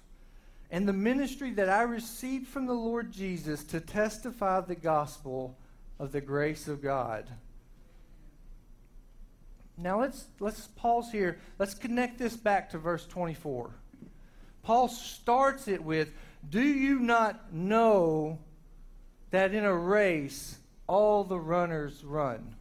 and 0.71 0.87
the 0.87 0.93
ministry 0.93 1.51
that 1.51 1.69
I 1.69 1.83
received 1.83 2.47
from 2.47 2.65
the 2.65 2.73
Lord 2.73 3.11
Jesus 3.11 3.63
to 3.65 3.79
testify 3.79 4.61
the 4.61 4.75
gospel 4.75 5.55
of 5.99 6.11
the 6.11 6.21
grace 6.21 6.67
of 6.67 6.81
God. 6.81 7.29
Now 9.77 10.01
let's 10.01 10.25
let's 10.39 10.65
pause 10.65 11.11
here. 11.11 11.37
Let's 11.59 11.75
connect 11.75 12.17
this 12.17 12.35
back 12.35 12.71
to 12.71 12.79
verse 12.79 13.05
24. 13.05 13.69
Paul 14.63 14.87
starts 14.87 15.67
it 15.67 15.83
with, 15.83 16.11
"Do 16.49 16.63
you 16.63 16.97
not 16.97 17.53
know 17.53 18.39
that 19.31 19.53
in 19.53 19.65
a 19.65 19.73
race, 19.73 20.57
all 20.87 21.23
the 21.23 21.39
runners 21.39 22.03
run. 22.03 22.55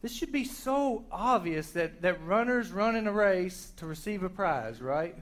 This 0.00 0.12
should 0.12 0.30
be 0.30 0.44
so 0.44 1.04
obvious 1.10 1.70
that, 1.72 2.02
that 2.02 2.24
runners 2.24 2.70
run 2.70 2.94
in 2.94 3.06
a 3.06 3.12
race 3.12 3.72
to 3.76 3.86
receive 3.86 4.22
a 4.22 4.28
prize, 4.28 4.80
right? 4.80 5.16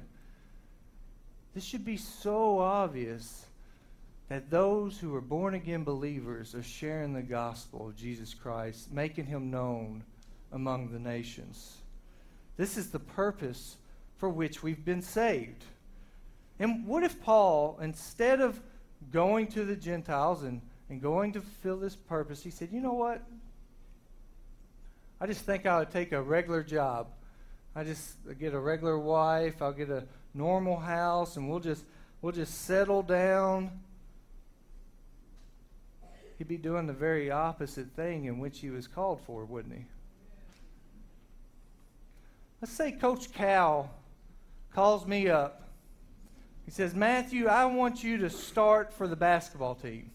This 1.54 1.64
should 1.64 1.84
be 1.84 1.96
so 1.96 2.58
obvious 2.58 3.46
that 4.28 4.50
those 4.50 4.98
who 4.98 5.14
are 5.14 5.22
born 5.22 5.54
again 5.54 5.84
believers 5.84 6.54
are 6.54 6.62
sharing 6.62 7.14
the 7.14 7.22
gospel 7.22 7.88
of 7.88 7.96
Jesus 7.96 8.34
Christ, 8.34 8.92
making 8.92 9.26
him 9.26 9.50
known 9.50 10.02
among 10.52 10.90
the 10.90 10.98
nations. 10.98 11.78
This 12.56 12.76
is 12.76 12.90
the 12.90 12.98
purpose 12.98 13.76
for 14.18 14.28
which 14.28 14.62
we've 14.62 14.84
been 14.84 15.02
saved. 15.02 15.64
And 16.58 16.86
what 16.86 17.02
if 17.02 17.22
Paul, 17.22 17.78
instead 17.80 18.40
of 18.40 18.60
going 19.12 19.46
to 19.48 19.64
the 19.64 19.76
Gentiles 19.76 20.42
and, 20.42 20.60
and 20.90 21.00
going 21.00 21.32
to 21.32 21.40
fulfill 21.40 21.78
this 21.78 21.96
purpose, 21.96 22.42
he 22.42 22.50
said, 22.50 22.70
You 22.72 22.80
know 22.80 22.92
what? 22.92 23.22
I 25.20 25.26
just 25.26 25.40
think 25.40 25.66
I 25.66 25.78
would 25.78 25.90
take 25.90 26.12
a 26.12 26.20
regular 26.20 26.62
job. 26.62 27.08
I 27.74 27.84
just 27.84 28.16
get 28.38 28.54
a 28.54 28.58
regular 28.58 28.98
wife, 28.98 29.60
I'll 29.60 29.72
get 29.72 29.90
a 29.90 30.04
normal 30.34 30.76
house, 30.78 31.36
and 31.36 31.48
we'll 31.48 31.60
just 31.60 31.84
we'll 32.22 32.32
just 32.32 32.62
settle 32.62 33.02
down. 33.02 33.70
He'd 36.38 36.48
be 36.48 36.58
doing 36.58 36.86
the 36.86 36.92
very 36.92 37.30
opposite 37.30 37.92
thing 37.96 38.26
in 38.26 38.38
which 38.38 38.60
he 38.60 38.68
was 38.68 38.86
called 38.86 39.20
for, 39.26 39.44
wouldn't 39.44 39.74
he? 39.74 39.84
Let's 42.60 42.72
say 42.72 42.92
Coach 42.92 43.32
Cal 43.32 43.90
calls 44.72 45.06
me 45.06 45.28
up 45.28 45.65
he 46.66 46.72
says, 46.72 46.94
Matthew, 46.94 47.46
I 47.46 47.64
want 47.64 48.04
you 48.04 48.18
to 48.18 48.28
start 48.28 48.92
for 48.92 49.08
the 49.08 49.16
basketball 49.16 49.76
team. 49.76 50.10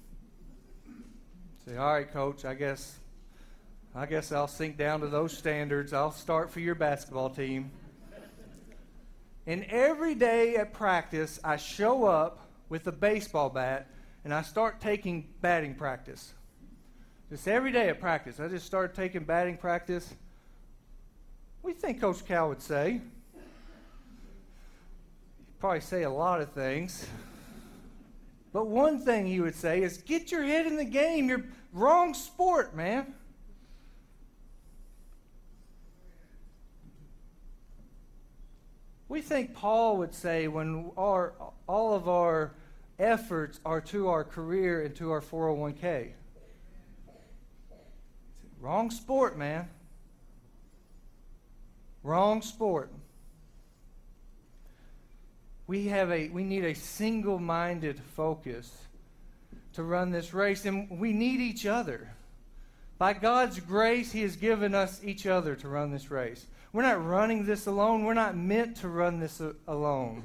I 0.86 1.72
say, 1.72 1.78
all 1.78 1.94
right, 1.94 2.12
coach, 2.12 2.46
I 2.46 2.54
guess 2.54 3.00
I 3.94 4.06
guess 4.06 4.32
I'll 4.32 4.48
sink 4.48 4.78
down 4.78 5.02
to 5.02 5.08
those 5.08 5.38
standards. 5.38 5.92
I'll 5.92 6.14
start 6.14 6.50
for 6.50 6.62
your 6.62 6.76
basketball 6.76 7.30
team. 7.30 7.72
And 9.46 9.66
every 9.66 10.16
day 10.16 10.56
at 10.56 10.72
practice, 10.72 11.40
I 11.44 11.58
show 11.58 12.06
up 12.06 12.48
with 12.70 12.88
a 12.88 12.92
baseball 12.92 13.50
bat 13.50 13.90
and 14.24 14.34
I 14.34 14.44
start 14.44 14.80
taking 14.80 15.28
batting 15.42 15.76
practice. 15.76 16.34
Just 17.30 17.48
every 17.48 17.72
day 17.72 17.90
at 17.90 18.00
practice, 18.00 18.40
I 18.40 18.48
just 18.48 18.66
start 18.66 18.94
taking 18.94 19.24
batting 19.24 19.58
practice. 19.58 20.14
What 21.62 21.72
do 21.72 21.76
you 21.76 21.82
think 21.82 22.00
Coach 22.00 22.26
Cal 22.26 22.48
would 22.50 22.62
say? 22.62 23.02
Probably 25.62 25.80
say 25.80 26.02
a 26.02 26.10
lot 26.10 26.42
of 26.42 26.52
things. 26.54 27.06
But 28.52 28.66
one 28.66 29.00
thing 29.00 29.28
he 29.28 29.40
would 29.40 29.54
say 29.54 29.84
is 29.84 30.00
get 30.00 30.32
your 30.32 30.44
head 30.44 30.66
in 30.66 30.76
the 30.76 30.84
game. 30.84 31.30
You're 31.30 31.46
wrong 31.72 32.16
sport, 32.16 32.76
man. 32.76 33.14
We 39.08 39.22
think 39.22 39.54
Paul 39.54 39.98
would 39.98 40.16
say 40.16 40.48
when 40.48 40.90
our, 40.98 41.34
all 41.68 41.94
of 41.94 42.10
our 42.10 42.56
efforts 42.98 43.60
are 43.64 43.82
to 43.82 44.08
our 44.08 44.24
career 44.24 44.84
and 44.84 44.96
to 44.96 45.12
our 45.12 45.22
401k. 45.22 46.14
Wrong 48.60 48.90
sport, 48.90 49.38
man. 49.38 49.70
Wrong 52.02 52.42
sport. 52.42 52.92
We 55.72 55.88
have 55.88 56.12
a 56.12 56.28
we 56.28 56.44
need 56.44 56.66
a 56.66 56.76
single-minded 56.76 57.98
focus 58.18 58.70
to 59.72 59.84
run 59.84 60.12
this 60.12 60.34
race 60.34 60.66
and 60.66 61.00
we 61.00 61.14
need 61.14 61.40
each 61.40 61.66
other. 61.66 62.10
By 62.98 63.14
God's 63.14 63.62
grace, 63.62 64.12
he 64.12 64.22
has 64.24 64.36
given 64.36 64.76
us 64.76 65.00
each 65.02 65.26
other 65.26 65.56
to 65.56 65.70
run 65.70 65.90
this 65.90 66.12
race. 66.12 66.46
We're 66.74 66.82
not 66.82 67.06
running 67.06 67.46
this 67.46 67.68
alone. 67.68 68.04
We're 68.04 68.14
not 68.14 68.36
meant 68.36 68.76
to 68.82 68.90
run 68.90 69.22
this 69.22 69.42
alone. 69.66 70.24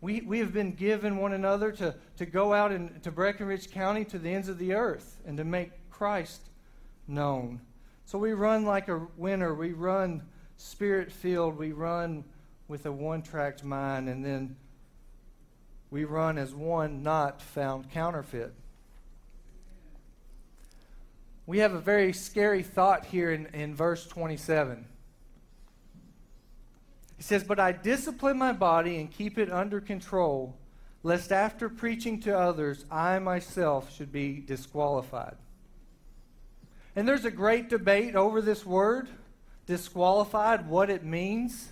We, 0.00 0.20
we 0.20 0.38
have 0.38 0.52
been 0.52 0.76
given 0.76 1.16
one 1.16 1.32
another 1.32 1.72
to, 1.72 1.96
to 2.18 2.24
go 2.24 2.54
out 2.54 2.70
in, 2.70 3.00
to 3.00 3.10
Breckinridge 3.10 3.72
County 3.72 4.04
to 4.04 4.18
the 4.20 4.32
ends 4.32 4.48
of 4.48 4.58
the 4.58 4.74
earth 4.74 5.16
and 5.26 5.36
to 5.38 5.44
make 5.44 5.72
Christ 5.90 6.40
known. 7.08 7.60
So 8.04 8.18
we 8.18 8.32
run 8.32 8.64
like 8.64 8.86
a 8.86 9.08
winner. 9.16 9.54
We 9.54 9.72
run 9.72 10.22
spirit 10.56 11.10
filled. 11.10 11.58
We 11.58 11.72
run 11.72 12.22
with 12.74 12.86
a 12.86 12.90
one 12.90 13.22
tracked 13.22 13.62
mind. 13.62 14.08
And 14.08 14.24
then 14.24 14.56
we 15.90 16.02
run 16.02 16.38
as 16.38 16.52
one 16.52 17.04
not 17.04 17.40
found 17.40 17.88
counterfeit. 17.92 18.52
We 21.46 21.58
have 21.58 21.72
a 21.72 21.78
very 21.78 22.12
scary 22.12 22.64
thought 22.64 23.04
here 23.04 23.30
in, 23.30 23.46
in 23.54 23.76
verse 23.76 24.08
27. 24.08 24.86
He 27.16 27.22
says, 27.22 27.44
But 27.44 27.60
I 27.60 27.70
discipline 27.70 28.38
my 28.38 28.50
body 28.50 28.96
and 28.96 29.08
keep 29.08 29.38
it 29.38 29.52
under 29.52 29.80
control, 29.80 30.56
lest 31.04 31.30
after 31.30 31.68
preaching 31.68 32.18
to 32.22 32.36
others, 32.36 32.86
I 32.90 33.20
myself 33.20 33.94
should 33.94 34.10
be 34.10 34.42
disqualified. 34.44 35.36
And 36.96 37.06
there's 37.06 37.24
a 37.24 37.30
great 37.30 37.68
debate 37.68 38.16
over 38.16 38.42
this 38.42 38.66
word, 38.66 39.06
disqualified, 39.64 40.68
what 40.68 40.90
it 40.90 41.04
means. 41.04 41.70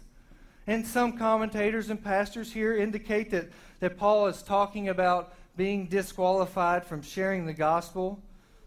And 0.67 0.87
some 0.87 1.19
commentators 1.19 1.91
and 1.91 2.03
pastors 2.03 2.53
here 2.53 2.77
indicate 2.77 3.31
that, 3.31 3.51
that 3.81 3.97
Paul 3.97 4.27
is 4.27 4.43
talking 4.43 4.89
about 4.89 5.35
being 5.57 5.87
disqualified 5.87 6.85
from 6.85 7.03
sharing 7.03 7.47
the 7.47 7.53
gospel, 7.53 8.23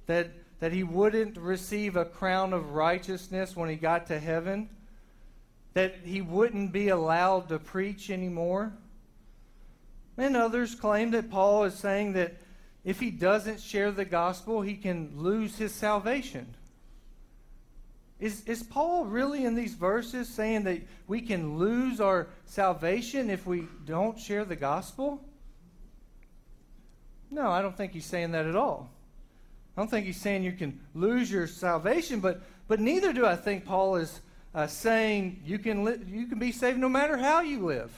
that, 0.08 0.30
that 0.60 0.72
he 0.72 0.84
wouldn't 0.84 1.38
receive 1.38 1.96
a 1.96 2.06
crown 2.06 2.54
of 2.54 2.72
righteousness 2.72 3.56
when 3.56 3.70
he 3.70 3.76
got 3.76 4.08
to 4.08 4.20
heaven, 4.20 4.70
that 5.74 5.96
he 6.04 6.22
wouldn't 6.22 6.72
be 6.72 6.90
allowed 6.90 7.50
to 7.50 7.60
preach 7.60 8.10
anymore. 8.10 8.74
And 10.18 10.36
others 10.36 10.76
claim 10.76 11.12
that 11.12 11.32
Paul 11.32 11.64
is 11.64 11.76
saying 11.76 12.14
that 12.14 12.36
if 12.84 13.00
he 13.00 13.10
doesn't 13.10 13.60
share 13.60 13.92
the 13.92 14.06
gospel, 14.06 14.62
he 14.62 14.76
can 14.76 15.12
lose 15.16 15.58
his 15.58 15.74
salvation. 15.74 16.56
Is, 18.26 18.44
is 18.48 18.64
Paul 18.64 19.06
really 19.06 19.46
in 19.46 19.54
these 19.54 19.76
verses 19.76 20.28
saying 20.28 20.64
that 20.64 20.82
we 21.06 21.22
can 21.22 21.60
lose 21.60 22.02
our 22.02 22.26
salvation 22.46 23.30
if 23.30 23.46
we 23.46 23.68
don't 23.86 24.20
share 24.20 24.44
the 24.44 24.56
gospel? 24.56 25.24
No, 27.30 27.52
I 27.52 27.62
don't 27.62 27.78
think 27.78 27.92
he's 27.92 28.08
saying 28.08 28.32
that 28.32 28.48
at 28.48 28.56
all. 28.56 28.90
I 29.78 29.82
don't 29.82 29.92
think 29.92 30.08
he's 30.08 30.20
saying 30.20 30.42
you 30.42 30.54
can 30.54 30.80
lose 30.96 31.30
your 31.30 31.46
salvation, 31.46 32.20
but, 32.20 32.42
but 32.68 32.80
neither 32.80 33.14
do 33.14 33.28
I 33.28 33.36
think 33.36 33.64
Paul 33.64 33.98
is 33.98 34.22
uh, 34.56 34.66
saying 34.66 35.44
you 35.46 35.60
can, 35.60 35.84
li- 35.84 36.00
you 36.08 36.26
can 36.26 36.40
be 36.40 36.52
saved 36.52 36.80
no 36.80 36.90
matter 36.90 37.18
how 37.18 37.42
you 37.42 37.64
live. 37.64 37.94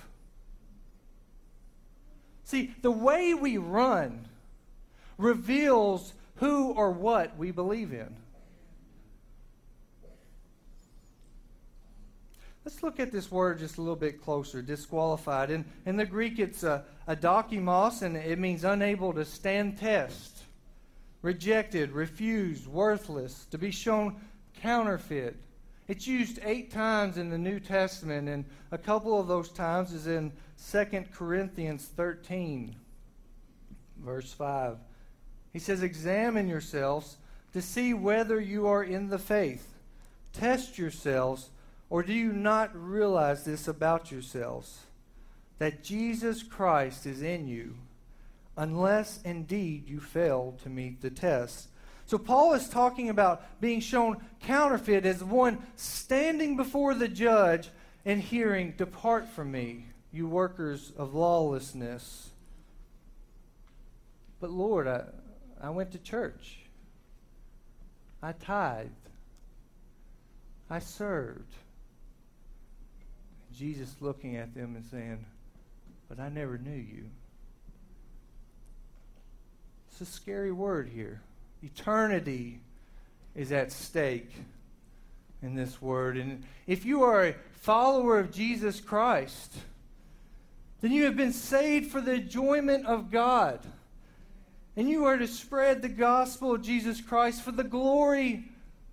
See, 2.44 2.76
the 2.82 2.92
way 2.92 3.34
we 3.34 3.56
run 3.56 4.26
reveals 5.18 6.12
who 6.36 6.74
or 6.74 6.92
what 6.92 7.38
we 7.38 7.52
believe 7.52 7.94
in. 7.94 8.14
Let's 12.68 12.84
look 12.84 13.00
at 13.00 13.14
this 13.14 13.32
word 13.32 13.60
just 13.60 13.78
a 13.78 13.82
little 13.82 13.96
bit 13.96 14.22
closer, 14.22 14.62
disqualified. 14.62 15.52
In, 15.52 15.64
in 15.86 15.96
the 15.96 16.06
Greek, 16.06 16.38
it's 16.38 16.64
a, 16.64 16.84
a 17.08 17.16
dokimos, 17.16 18.02
and 18.02 18.18
it 18.18 18.38
means 18.38 18.66
unable 18.66 19.14
to 19.14 19.24
stand 19.24 19.78
test, 19.78 20.40
rejected, 21.22 21.94
refused, 21.94 22.68
worthless, 22.68 23.46
to 23.52 23.58
be 23.58 23.72
shown 23.72 24.18
counterfeit. 24.62 25.38
It's 25.88 26.08
used 26.08 26.40
eight 26.44 26.70
times 26.70 27.18
in 27.18 27.30
the 27.30 27.38
New 27.38 27.62
Testament, 27.62 28.28
and 28.28 28.44
a 28.72 28.78
couple 28.78 29.18
of 29.18 29.30
those 29.30 29.48
times 29.48 29.94
is 29.94 30.06
in 30.06 30.34
2 30.70 31.06
Corinthians 31.14 31.86
13, 31.96 32.76
verse 34.04 34.34
5. 34.34 34.76
He 35.54 35.60
says, 35.60 35.84
Examine 35.84 36.50
yourselves 36.50 37.16
to 37.54 37.62
see 37.62 37.94
whether 37.94 38.42
you 38.42 38.68
are 38.68 38.84
in 38.84 39.08
the 39.08 39.20
faith. 39.20 39.74
Test 40.34 40.78
yourselves 40.78 41.50
or 41.90 42.04
do 42.04 42.14
you 42.14 42.34
not 42.34 42.72
realize 42.76 43.46
this 43.46 43.68
about 43.68 44.12
yourselves? 44.12 44.80
That 45.60 45.84
Jesus 45.84 46.44
Christ 46.44 47.06
is 47.06 47.22
in 47.22 47.48
you, 47.48 47.76
unless 48.58 49.22
indeed 49.24 49.88
you 49.88 50.00
fail 50.00 50.56
to 50.64 50.70
meet 50.70 51.02
the 51.02 51.10
test. 51.10 51.70
So, 52.06 52.18
Paul 52.18 52.54
is 52.54 52.70
talking 52.70 53.10
about 53.10 53.60
being 53.60 53.80
shown 53.80 54.22
counterfeit 54.42 55.06
as 55.06 55.24
one 55.24 55.60
standing 55.76 56.56
before 56.56 56.94
the 56.94 57.08
judge 57.08 57.70
and 58.06 58.22
hearing, 58.22 58.74
Depart 58.78 59.28
from 59.28 59.52
me, 59.52 59.88
you 60.12 60.28
workers 60.28 60.94
of 60.98 61.14
lawlessness. 61.14 62.30
But, 64.40 64.52
Lord, 64.52 64.88
I, 64.88 65.04
I 65.62 65.70
went 65.70 65.92
to 65.94 65.98
church, 65.98 66.60
I 68.22 68.32
tithed, 68.32 68.92
I 70.70 70.80
served. 70.80 71.56
Jesus 73.58 73.96
looking 74.00 74.36
at 74.36 74.54
them 74.54 74.76
and 74.76 74.86
saying, 74.86 75.26
But 76.08 76.20
I 76.20 76.30
never 76.30 76.58
knew 76.60 76.78
you. 76.78 77.06
It's 79.90 80.02
a 80.02 80.06
scary 80.06 80.52
word 80.52 80.90
here. 80.94 81.22
Eternity 81.64 82.60
is 83.36 83.52
at 83.52 83.72
stake 83.72 84.32
in 85.42 85.56
this 85.56 85.82
word. 85.82 86.18
And 86.18 86.44
if 86.68 86.86
you 86.86 87.02
are 87.02 87.26
a 87.26 87.36
follower 87.54 88.20
of 88.20 88.32
Jesus 88.32 88.80
Christ, 88.80 89.56
then 90.82 90.92
you 90.92 91.06
have 91.06 91.18
been 91.18 91.34
saved 91.34 91.92
for 91.92 92.00
the 92.00 92.14
enjoyment 92.14 92.86
of 92.86 93.10
God. 93.10 93.60
And 94.76 94.88
you 94.88 95.06
are 95.06 95.18
to 95.18 95.28
spread 95.28 95.82
the 95.82 95.90
gospel 95.90 96.54
of 96.54 96.62
Jesus 96.62 97.02
Christ 97.02 97.42
for 97.42 97.52
the 97.52 97.64
glory 97.64 98.44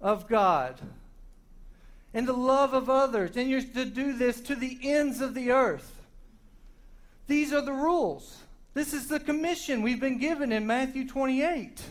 of 0.01 0.27
God 0.27 0.81
and 2.15 2.27
the 2.27 2.33
love 2.33 2.73
of 2.73 2.89
others. 2.89 3.37
And 3.37 3.51
you're 3.51 3.61
to 3.61 3.85
do 3.85 4.17
this 4.17 4.41
to 4.43 4.55
the 4.55 4.79
ends 4.83 5.21
of 5.21 5.35
the 5.35 5.51
earth. 5.51 5.91
These 7.27 7.53
are 7.53 7.61
the 7.61 7.73
rules. 7.73 8.39
This 8.73 8.95
is 8.95 9.09
the 9.09 9.21
commission 9.21 9.83
we've 9.83 10.01
been 10.01 10.19
given 10.19 10.53
in 10.53 10.67
Matthew 10.67 11.07
28. 11.07 11.83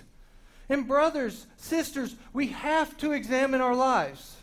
And, 0.70 0.88
brothers, 0.88 1.46
sisters, 1.58 2.16
we 2.32 2.48
have 2.48 2.98
to 2.98 3.12
examine 3.12 3.62
our 3.62 3.76
lives 3.76 4.38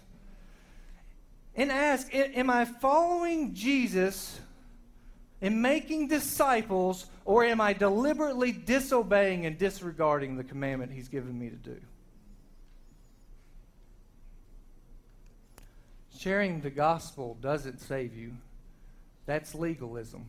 and 1.56 1.72
ask 1.72 2.08
Am 2.12 2.50
I 2.50 2.66
following 2.66 3.54
Jesus 3.54 4.38
in 5.40 5.62
making 5.62 6.08
disciples, 6.08 7.06
or 7.24 7.44
am 7.44 7.60
I 7.60 7.72
deliberately 7.72 8.52
disobeying 8.52 9.46
and 9.46 9.56
disregarding 9.56 10.36
the 10.36 10.44
commandment 10.44 10.92
He's 10.92 11.08
given 11.08 11.38
me 11.38 11.48
to 11.48 11.56
do? 11.56 11.80
Sharing 16.20 16.60
the 16.60 16.68
gospel 16.68 17.38
doesn't 17.40 17.80
save 17.80 18.14
you. 18.14 18.32
That's 19.24 19.54
legalism, 19.54 20.28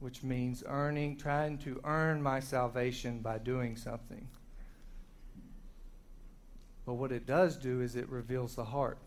which 0.00 0.24
means 0.24 0.64
earning, 0.66 1.16
trying 1.16 1.58
to 1.58 1.80
earn 1.84 2.20
my 2.20 2.40
salvation 2.40 3.20
by 3.20 3.38
doing 3.38 3.76
something. 3.76 4.26
But 6.84 6.94
what 6.94 7.12
it 7.12 7.24
does 7.24 7.56
do 7.56 7.82
is 7.82 7.94
it 7.94 8.08
reveals 8.08 8.56
the 8.56 8.64
heart. 8.64 8.98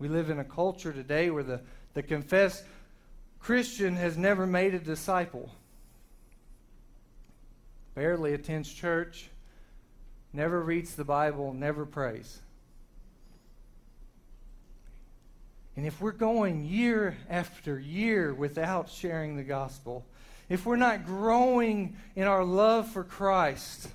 We 0.00 0.08
live 0.08 0.28
in 0.28 0.40
a 0.40 0.44
culture 0.44 0.92
today 0.92 1.30
where 1.30 1.44
the, 1.44 1.60
the 1.94 2.02
confessed 2.02 2.64
Christian 3.38 3.94
has 3.94 4.16
never 4.16 4.48
made 4.48 4.74
a 4.74 4.80
disciple, 4.80 5.48
barely 7.94 8.34
attends 8.34 8.72
church, 8.72 9.30
never 10.32 10.60
reads 10.60 10.96
the 10.96 11.04
Bible, 11.04 11.54
never 11.54 11.86
prays. 11.86 12.40
And 15.76 15.86
if 15.86 16.00
we're 16.00 16.12
going 16.12 16.64
year 16.64 17.16
after 17.30 17.78
year 17.78 18.34
without 18.34 18.90
sharing 18.90 19.36
the 19.36 19.42
gospel, 19.42 20.04
if 20.48 20.66
we're 20.66 20.76
not 20.76 21.06
growing 21.06 21.96
in 22.14 22.24
our 22.24 22.44
love 22.44 22.88
for 22.88 23.04
Christ, 23.04 23.88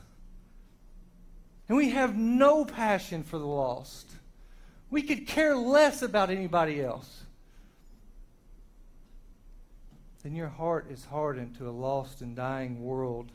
and 1.69 1.77
we 1.77 1.91
have 1.91 2.17
no 2.17 2.65
passion 2.65 3.23
for 3.23 3.37
the 3.37 3.45
lost, 3.45 4.11
we 4.89 5.01
could 5.01 5.27
care 5.27 5.55
less 5.55 6.01
about 6.01 6.29
anybody 6.29 6.81
else, 6.81 7.23
then 10.23 10.35
your 10.35 10.49
heart 10.49 10.87
is 10.89 11.05
hardened 11.05 11.55
to 11.57 11.69
a 11.69 11.71
lost 11.71 12.21
and 12.21 12.35
dying 12.35 12.83
world 12.83 13.31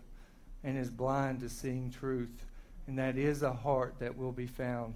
and 0.64 0.76
is 0.76 0.90
blind 0.90 1.40
to 1.40 1.48
seeing 1.48 1.90
truth. 1.90 2.44
And 2.86 2.98
that 2.98 3.16
is 3.16 3.42
a 3.42 3.52
heart 3.52 3.94
that 4.00 4.16
will 4.16 4.32
be 4.32 4.46
found 4.46 4.94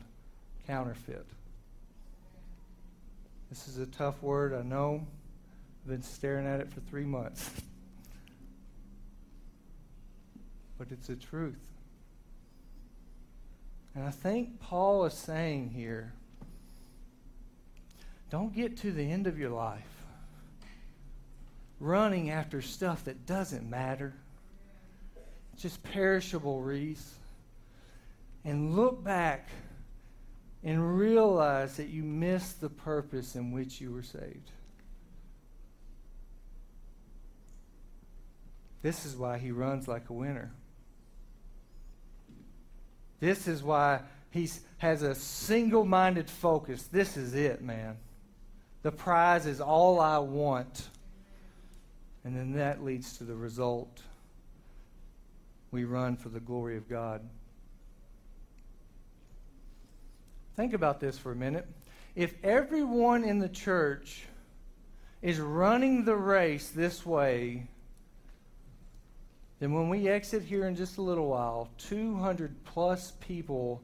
counterfeit. 0.67 1.27
This 3.51 3.69
is 3.69 3.79
a 3.79 3.87
tough 3.87 4.23
word, 4.23 4.55
I 4.55 4.63
know. 4.63 5.07
I've 5.85 5.91
been 5.91 6.03
staring 6.03 6.47
at 6.47 6.61
it 6.61 6.71
for 6.71 6.81
three 6.81 7.05
months. 7.05 7.51
but 10.79 10.89
it's 10.91 11.07
the 11.07 11.17
truth. 11.17 11.59
And 13.95 14.05
I 14.05 14.11
think 14.11 14.61
Paul 14.61 15.05
is 15.07 15.15
saying 15.15 15.71
here 15.71 16.13
don't 18.29 18.55
get 18.55 18.77
to 18.79 18.91
the 18.91 19.11
end 19.11 19.29
of 19.29 19.39
your 19.39 19.51
life 19.51 19.87
running 21.79 22.31
after 22.31 22.61
stuff 22.61 23.05
that 23.05 23.25
doesn't 23.27 23.69
matter, 23.69 24.15
just 25.57 25.83
perishable 25.83 26.61
wreaths, 26.61 27.15
and 28.45 28.75
look 28.75 29.05
back 29.05 29.49
and 30.65 30.99
realize 30.99 31.77
that 31.77 31.89
you 31.89 32.03
missed 32.03 32.61
the 32.61 32.69
purpose 32.69 33.37
in 33.37 33.53
which 33.53 33.81
you 33.81 33.93
were 33.93 34.03
saved. 34.03 34.51
This 38.83 39.05
is 39.05 39.17
why 39.17 39.39
he 39.39 39.51
runs 39.51 39.89
like 39.89 40.11
a 40.11 40.13
winner. 40.13 40.53
This 43.21 43.49
is 43.49 43.63
why 43.63 44.01
he 44.31 44.49
has 44.79 45.03
a 45.03 45.15
single 45.15 45.85
minded 45.85 46.29
focus. 46.29 46.85
This 46.85 47.17
is 47.17 47.35
it, 47.35 47.63
man. 47.63 47.97
The 48.83 48.93
prize 48.93 49.47
is 49.47 49.61
all 49.61 49.99
I 49.99 50.19
want. 50.19 50.89
And 52.23 52.37
then 52.37 52.53
that 52.55 52.85
leads 52.85 53.19
to 53.19 53.25
the 53.25 53.35
result. 53.35 54.03
We 55.71 55.85
run 55.85 56.17
for 56.17 56.29
the 56.29 56.41
glory 56.41 56.77
of 56.77 56.89
God. 56.89 57.23
Think 60.57 60.73
about 60.73 61.01
this 61.01 61.19
for 61.19 61.33
a 61.33 61.37
minute. 61.37 61.69
If 62.15 62.35
everyone 62.43 63.25
in 63.25 63.39
the 63.39 63.49
church 63.49 64.25
is 65.21 65.39
running 65.39 66.07
the 66.07 66.17
race 66.17 66.71
this 66.71 67.05
way, 67.05 67.69
then 69.61 69.75
when 69.75 69.91
we 69.91 70.09
exit 70.09 70.43
here 70.43 70.67
in 70.67 70.75
just 70.75 70.97
a 70.97 71.03
little 71.03 71.29
while, 71.29 71.69
200 71.77 72.65
plus 72.65 73.13
people 73.21 73.83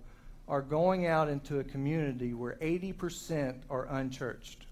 are 0.49 0.63
going 0.63 1.07
out 1.07 1.29
into 1.29 1.61
a 1.61 1.65
community 1.65 2.33
where 2.33 2.57
80% 2.63 3.61
are 3.69 3.87
unchurched. 3.87 4.67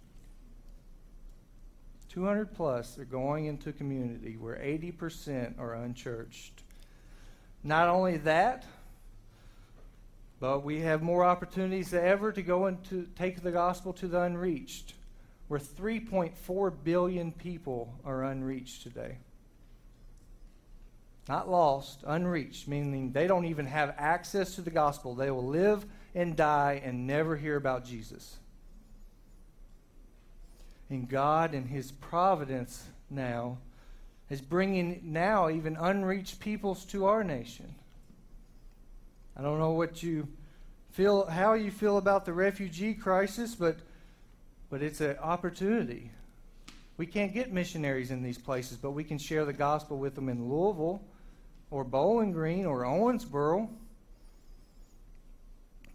200 2.09 2.55
plus 2.55 2.99
are 2.99 3.05
going 3.05 3.45
into 3.45 3.69
a 3.69 3.73
community 3.73 4.37
where 4.39 4.57
80% 4.57 5.59
are 5.59 5.75
unchurched. 5.75 6.63
Not 7.63 7.89
only 7.89 8.17
that, 8.19 8.65
but 10.41 10.65
we 10.65 10.81
have 10.81 11.03
more 11.03 11.23
opportunities 11.23 11.91
than 11.91 12.05
ever 12.05 12.33
to 12.33 12.43
go 12.43 12.65
and 12.65 12.83
to 12.85 13.07
take 13.15 13.43
the 13.43 13.53
gospel 13.53 13.93
to 13.93 14.09
the 14.09 14.23
unreached, 14.23 14.95
where 15.49 15.61
3.4 15.61 16.73
billion 16.83 17.31
people 17.31 17.95
are 18.07 18.25
unreached 18.25 18.83
today. 18.83 19.19
Not 21.29 21.51
lost, 21.51 22.03
unreached, 22.07 22.67
meaning 22.67 23.13
they 23.13 23.27
don't 23.27 23.45
even 23.45 23.67
have 23.67 23.95
access 23.99 24.55
to 24.55 24.63
the 24.63 24.71
gospel. 24.71 25.15
They 25.15 25.31
will 25.31 25.47
live 25.47 25.85
and 26.15 26.35
die 26.35 26.81
and 26.83 27.07
never 27.07 27.37
hear 27.37 27.57
about 27.57 27.85
Jesus. 27.85 28.37
And 30.89 31.09
God, 31.09 31.55
in 31.55 31.67
His 31.67 31.93
providence 31.93 32.83
now, 33.11 33.59
is 34.31 34.41
bringing 34.41 35.01
now 35.05 35.51
even 35.51 35.77
unreached 35.77 36.41
peoples 36.41 36.85
to 36.87 37.05
our 37.05 37.23
nation. 37.23 37.75
I 39.37 39.43
don't 39.43 39.59
know 39.59 39.73
what 39.73 40.03
you 40.03 40.29
feel, 40.91 41.27
how 41.27 41.55
you 41.55 41.71
feel 41.71 41.99
about 41.99 42.25
the 42.25 42.33
refugee 42.33 42.95
crisis, 42.95 43.55
but, 43.55 43.77
but 44.69 44.83
it's 44.83 45.01
an 45.01 45.17
opportunity. 45.19 46.11
We 46.97 47.07
can't 47.07 47.33
get 47.33 47.53
missionaries 47.53 48.11
in 48.11 48.23
these 48.23 48.39
places, 48.39 48.77
but 48.77 48.91
we 48.91 49.05
can 49.05 49.19
share 49.19 49.45
the 49.45 49.53
gospel 49.53 49.97
with 49.97 50.15
them 50.15 50.29
in 50.29 50.49
Louisville 50.49 51.03
or 51.71 51.85
Bowling 51.85 52.33
Green 52.33 52.67
or 52.67 52.83
Owensboro. 52.83 53.69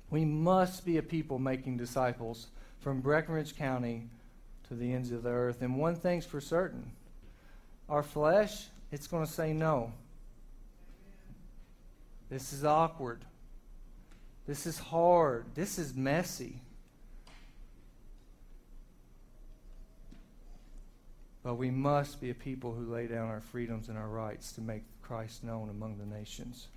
We 0.10 0.26
must 0.26 0.86
be 0.86 0.98
a 0.98 1.04
people 1.04 1.38
making 1.38 1.78
disciples 1.78 2.48
from 2.80 3.02
Breckinridge 3.02 3.56
County 3.56 4.08
to 4.68 4.76
the 4.76 4.94
ends 4.94 5.12
of 5.12 5.24
the 5.24 5.30
earth. 5.30 5.62
And 5.62 5.78
one 5.78 5.96
thing's 5.96 6.26
for 6.26 6.42
certain 6.42 6.92
our 7.88 8.02
flesh, 8.02 8.66
it's 8.92 9.06
going 9.06 9.26
to 9.26 9.32
say 9.32 9.54
no. 9.54 9.92
This 12.30 12.54
is 12.54 12.66
awkward. 12.66 13.24
This 14.48 14.66
is 14.66 14.78
hard. 14.78 15.46
This 15.56 15.80
is 15.80 15.96
messy. 15.96 16.62
But 21.44 21.56
we 21.56 21.70
must 21.70 22.20
be 22.20 22.32
a 22.32 22.36
people 22.36 22.74
who 22.74 22.92
lay 22.92 23.08
down 23.08 23.30
our 23.30 23.42
freedoms 23.42 23.90
and 23.90 23.98
our 23.98 24.08
rights 24.08 24.52
to 24.54 24.62
make 24.62 24.84
Christ 25.02 25.44
known 25.44 25.70
among 25.70 25.98
the 25.98 26.06
nations. 26.06 26.68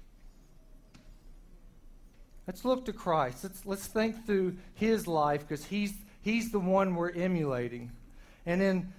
Let's 2.46 2.64
look 2.64 2.84
to 2.86 2.92
Christ. 2.92 3.44
Let's, 3.44 3.66
let's 3.66 3.86
think 3.86 4.26
through 4.26 4.56
his 4.74 5.06
life 5.06 5.46
because 5.46 5.64
he's, 5.64 5.94
he's 6.22 6.50
the 6.50 6.58
one 6.58 6.94
we're 6.94 7.10
emulating. 7.10 7.90
And 8.44 8.60
in 8.62 8.92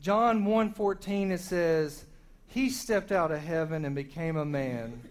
John 0.00 0.44
1.14 0.44 1.30
it 1.30 1.40
says, 1.40 2.04
He 2.46 2.70
stepped 2.70 3.12
out 3.12 3.30
of 3.30 3.40
heaven 3.40 3.84
and 3.84 3.94
became 3.94 4.36
a 4.36 4.44
man 4.44 5.02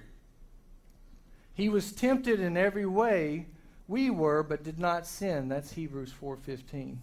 he 1.58 1.70
was 1.70 1.91
tempted 1.91 2.39
in 2.39 2.56
every 2.56 2.86
way 2.86 3.48
we 3.88 4.12
were, 4.12 4.43
but 4.43 4.63
did 4.63 4.78
not 4.78 5.08
sin. 5.08 5.50
That's 5.50 5.72
Hebrews 5.72 6.13
4:15. 6.13 7.00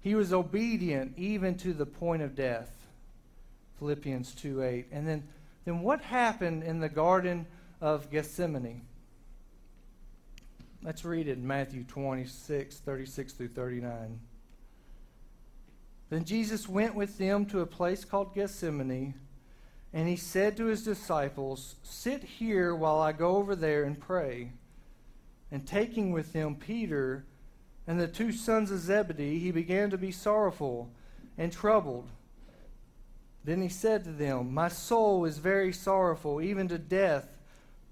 He 0.00 0.14
was 0.14 0.32
obedient 0.32 1.18
even 1.18 1.56
to 1.56 1.72
the 1.72 1.86
point 1.86 2.22
of 2.22 2.36
death. 2.36 2.86
Philippians 3.80 4.32
2:8. 4.32 4.86
And 4.92 5.08
then 5.08 5.24
then 5.64 5.80
what 5.80 6.00
happened 6.02 6.62
in 6.62 6.78
the 6.78 6.88
garden 6.88 7.46
of 7.80 8.08
Gethsemane? 8.12 8.82
Let's 10.80 11.04
read 11.04 11.26
it 11.26 11.38
in 11.38 11.46
Matthew 11.46 11.82
26, 11.82 12.78
36 12.78 13.32
through 13.32 13.48
39. 13.48 14.20
Then 16.10 16.24
Jesus 16.24 16.68
went 16.68 16.94
with 16.94 17.18
them 17.18 17.44
to 17.46 17.58
a 17.60 17.66
place 17.66 18.04
called 18.04 18.36
Gethsemane 18.36 19.14
and 19.92 20.08
he 20.08 20.16
said 20.16 20.56
to 20.56 20.66
his 20.66 20.84
disciples, 20.84 21.76
Sit 21.82 22.22
here 22.22 22.74
while 22.74 22.98
I 22.98 23.12
go 23.12 23.36
over 23.36 23.56
there 23.56 23.84
and 23.84 23.98
pray. 23.98 24.52
And 25.50 25.66
taking 25.66 26.10
with 26.10 26.32
him 26.32 26.56
Peter 26.56 27.24
and 27.86 28.00
the 28.00 28.08
two 28.08 28.32
sons 28.32 28.70
of 28.70 28.80
Zebedee, 28.80 29.38
he 29.38 29.52
began 29.52 29.90
to 29.90 29.98
be 29.98 30.10
sorrowful 30.10 30.90
and 31.38 31.52
troubled. 31.52 32.08
Then 33.44 33.62
he 33.62 33.68
said 33.68 34.02
to 34.04 34.12
them, 34.12 34.52
My 34.52 34.68
soul 34.68 35.24
is 35.24 35.38
very 35.38 35.72
sorrowful, 35.72 36.42
even 36.42 36.66
to 36.68 36.78
death. 36.78 37.28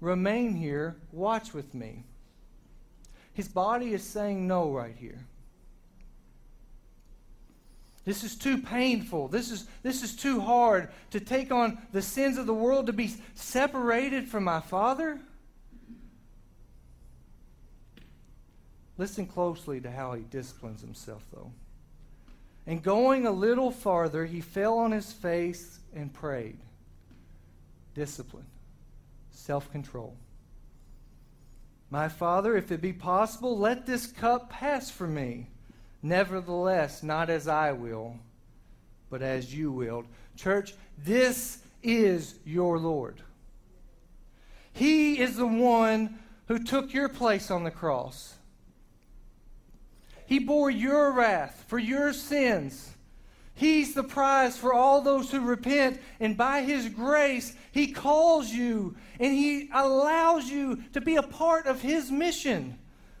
Remain 0.01 0.55
here, 0.55 0.97
watch 1.13 1.53
with 1.53 1.73
me. 1.73 2.03
His 3.33 3.47
body 3.47 3.93
is 3.93 4.03
saying 4.03 4.47
no 4.47 4.69
right 4.69 4.95
here. 4.95 5.25
This 8.05 8.23
is 8.23 8.35
too 8.35 8.59
painful. 8.59 9.27
This 9.27 9.49
is, 9.49 9.67
this 9.81 10.03
is 10.03 10.15
too 10.15 10.39
hard 10.39 10.89
to 11.09 11.19
take 11.19 11.51
on 11.51 11.79
the 11.91 12.03
sins 12.03 12.37
of 12.37 12.45
the 12.45 12.53
world, 12.53 12.85
to 12.85 12.93
be 12.93 13.15
separated 13.33 14.27
from 14.27 14.43
my 14.43 14.61
Father. 14.61 15.19
Listen 18.97 19.25
closely 19.25 19.81
to 19.81 19.91
how 19.91 20.13
he 20.13 20.21
disciplines 20.21 20.81
himself, 20.81 21.25
though. 21.33 21.51
And 22.67 22.81
going 22.81 23.25
a 23.25 23.31
little 23.31 23.71
farther, 23.71 24.25
he 24.25 24.39
fell 24.39 24.77
on 24.77 24.91
his 24.91 25.11
face 25.11 25.79
and 25.93 26.13
prayed. 26.13 26.59
Discipline, 27.95 28.45
self 29.31 29.71
control. 29.71 30.15
My 31.89 32.07
Father, 32.07 32.55
if 32.55 32.71
it 32.71 32.81
be 32.81 32.93
possible, 32.93 33.57
let 33.57 33.85
this 33.85 34.07
cup 34.07 34.49
pass 34.49 34.91
from 34.91 35.15
me. 35.15 35.47
Nevertheless, 36.05 37.01
not 37.01 37.31
as 37.31 37.47
I 37.47 37.71
will, 37.71 38.19
but 39.09 39.23
as 39.23 39.55
you 39.55 39.71
willed. 39.71 40.05
Church, 40.35 40.75
this 41.03 41.57
is 41.81 42.35
your 42.45 42.77
Lord. 42.77 43.23
He 44.71 45.17
is 45.17 45.35
the 45.35 45.47
one 45.47 46.19
who 46.47 46.59
took 46.59 46.93
your 46.93 47.09
place 47.09 47.49
on 47.49 47.63
the 47.63 47.71
cross. 47.71 48.35
He 50.27 50.37
bore 50.37 50.69
your 50.69 51.11
wrath 51.11 51.65
for 51.67 51.79
your 51.79 52.13
sins. 52.13 52.91
He's 53.55 53.95
the 53.95 54.03
prize 54.03 54.55
for 54.55 54.75
all 54.75 55.01
those 55.01 55.31
who 55.31 55.39
repent, 55.39 55.99
and 56.19 56.37
by 56.37 56.61
His 56.61 56.87
grace, 56.87 57.55
He 57.71 57.87
calls 57.87 58.51
you 58.51 58.95
and 59.19 59.33
He 59.33 59.71
allows 59.73 60.51
you 60.51 60.83
to 60.93 61.01
be 61.01 61.15
a 61.15 61.23
part 61.23 61.65
of 61.65 61.81
His 61.81 62.11
mission 62.11 62.77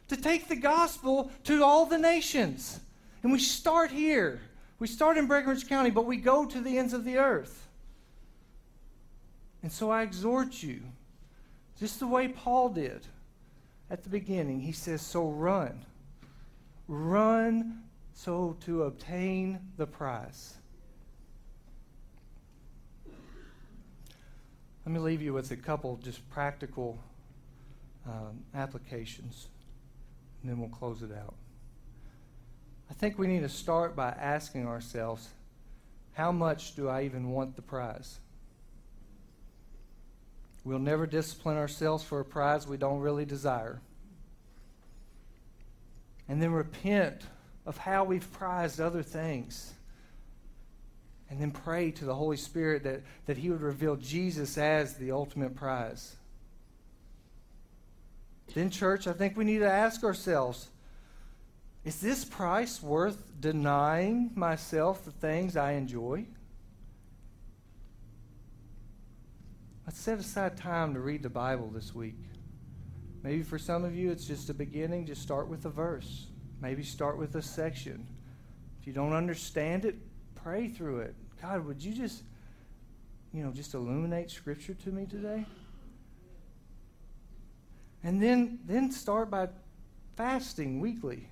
to 0.07 0.17
take 0.17 0.47
the 0.47 0.55
gospel 0.55 1.31
to 1.43 1.63
all 1.63 1.85
the 1.85 1.97
nations. 1.97 2.79
And 3.23 3.31
we 3.31 3.39
start 3.39 3.91
here. 3.91 4.41
We 4.79 4.87
start 4.87 5.17
in 5.17 5.25
Breckinridge 5.25 5.67
County, 5.67 5.89
but 5.89 6.05
we 6.05 6.17
go 6.17 6.45
to 6.45 6.61
the 6.61 6.77
ends 6.77 6.93
of 6.93 7.05
the 7.05 7.17
earth. 7.17 7.67
And 9.63 9.71
so 9.71 9.89
I 9.89 10.03
exhort 10.03 10.61
you, 10.61 10.81
just 11.79 11.99
the 11.99 12.07
way 12.07 12.27
Paul 12.27 12.69
did 12.69 13.01
at 13.89 14.03
the 14.03 14.09
beginning. 14.09 14.59
He 14.59 14.71
says, 14.71 15.01
So 15.01 15.27
run. 15.29 15.85
Run 16.87 17.81
so 18.13 18.55
to 18.65 18.83
obtain 18.83 19.59
the 19.77 19.87
prize. 19.87 20.53
Let 24.85 24.93
me 24.93 24.99
leave 24.99 25.21
you 25.21 25.33
with 25.33 25.49
a 25.49 25.55
couple 25.55 25.97
just 25.97 26.27
practical 26.29 26.99
um, 28.05 28.43
applications, 28.53 29.47
and 30.45 30.51
then 30.51 30.59
we'll 30.59 30.69
close 30.69 31.01
it 31.01 31.09
out. 31.11 31.33
I 32.87 32.93
think 32.93 33.17
we 33.17 33.25
need 33.25 33.39
to 33.39 33.49
start 33.49 33.95
by 33.95 34.09
asking 34.09 34.67
ourselves 34.67 35.27
how 36.13 36.31
much 36.31 36.75
do 36.75 36.87
I 36.87 37.01
even 37.01 37.31
want 37.31 37.55
the 37.55 37.63
prize? 37.63 38.19
We'll 40.63 40.77
never 40.77 41.07
discipline 41.07 41.57
ourselves 41.57 42.03
for 42.03 42.19
a 42.19 42.25
prize 42.25 42.67
we 42.67 42.77
don't 42.77 42.99
really 42.99 43.25
desire. 43.25 43.81
And 46.29 46.39
then 46.39 46.51
repent 46.51 47.23
of 47.65 47.79
how 47.79 48.03
we've 48.03 48.31
prized 48.33 48.79
other 48.79 49.01
things. 49.01 49.73
And 51.27 51.41
then 51.41 51.49
pray 51.49 51.89
to 51.89 52.05
the 52.05 52.13
Holy 52.13 52.37
Spirit 52.37 52.83
that, 52.83 53.01
that 53.25 53.37
He 53.37 53.49
would 53.49 53.61
reveal 53.61 53.95
Jesus 53.95 54.59
as 54.59 54.93
the 54.93 55.11
ultimate 55.11 55.55
prize. 55.55 56.15
Then, 58.55 58.69
church, 58.69 59.05
I 59.05 59.11
think 59.11 59.35
we 59.35 59.43
need 59.43 59.59
to 59.59 59.69
ask 59.69 60.03
ourselves 60.03 60.69
is 61.83 61.99
this 61.99 62.25
price 62.25 62.81
worth 62.81 63.39
denying 63.39 64.31
myself 64.33 65.05
the 65.05 65.11
things 65.11 65.55
I 65.55 65.73
enjoy? 65.73 66.25
Let's 69.85 69.99
set 69.99 70.17
aside 70.17 70.57
time 70.57 70.95
to 70.95 70.99
read 70.99 71.21
the 71.21 71.29
Bible 71.29 71.67
this 71.67 71.93
week. 71.93 72.15
Maybe 73.21 73.43
for 73.43 73.59
some 73.59 73.83
of 73.83 73.93
you, 73.93 74.09
it's 74.09 74.25
just 74.25 74.49
a 74.49 74.53
beginning. 74.53 75.05
Just 75.05 75.21
start 75.21 75.47
with 75.47 75.65
a 75.65 75.69
verse. 75.69 76.27
Maybe 76.59 76.81
start 76.81 77.19
with 77.19 77.35
a 77.35 77.41
section. 77.41 78.07
If 78.79 78.87
you 78.87 78.93
don't 78.93 79.13
understand 79.13 79.83
it, 79.83 79.95
pray 80.33 80.69
through 80.69 81.01
it. 81.01 81.15
God, 81.39 81.65
would 81.65 81.83
you 81.83 81.93
just, 81.93 82.23
you 83.31 83.43
know, 83.43 83.51
just 83.51 83.73
illuminate 83.73 84.31
Scripture 84.31 84.73
to 84.75 84.91
me 84.91 85.05
today? 85.05 85.45
And 88.05 88.21
then, 88.21 88.59
then 88.67 88.91
start 88.91 89.31
by 89.31 89.47
fasting 90.15 90.79
weekly. 90.79 91.27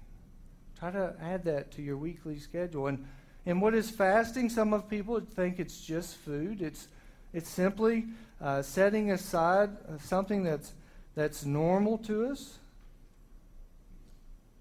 Try 0.80 0.90
to 0.90 1.14
add 1.22 1.44
that 1.44 1.70
to 1.74 1.84
your 1.84 1.98
weekly 1.98 2.40
schedule. 2.40 2.88
And, 2.88 3.06
and 3.46 3.62
what 3.62 3.76
is 3.76 3.92
fasting? 3.92 4.50
Some 4.50 4.74
of 4.74 4.90
people 4.90 5.20
think 5.20 5.60
it's 5.60 5.80
just 5.86 6.16
food. 6.18 6.64
It's, 6.64 6.88
it's 7.32 7.48
simply 7.48 8.06
uh, 8.42 8.64
setting 8.64 9.12
aside 9.12 9.70
something 10.02 10.44
that's, 10.44 10.74
that's 11.14 11.46
normal 11.46 12.00
to 12.00 12.26
us 12.32 12.58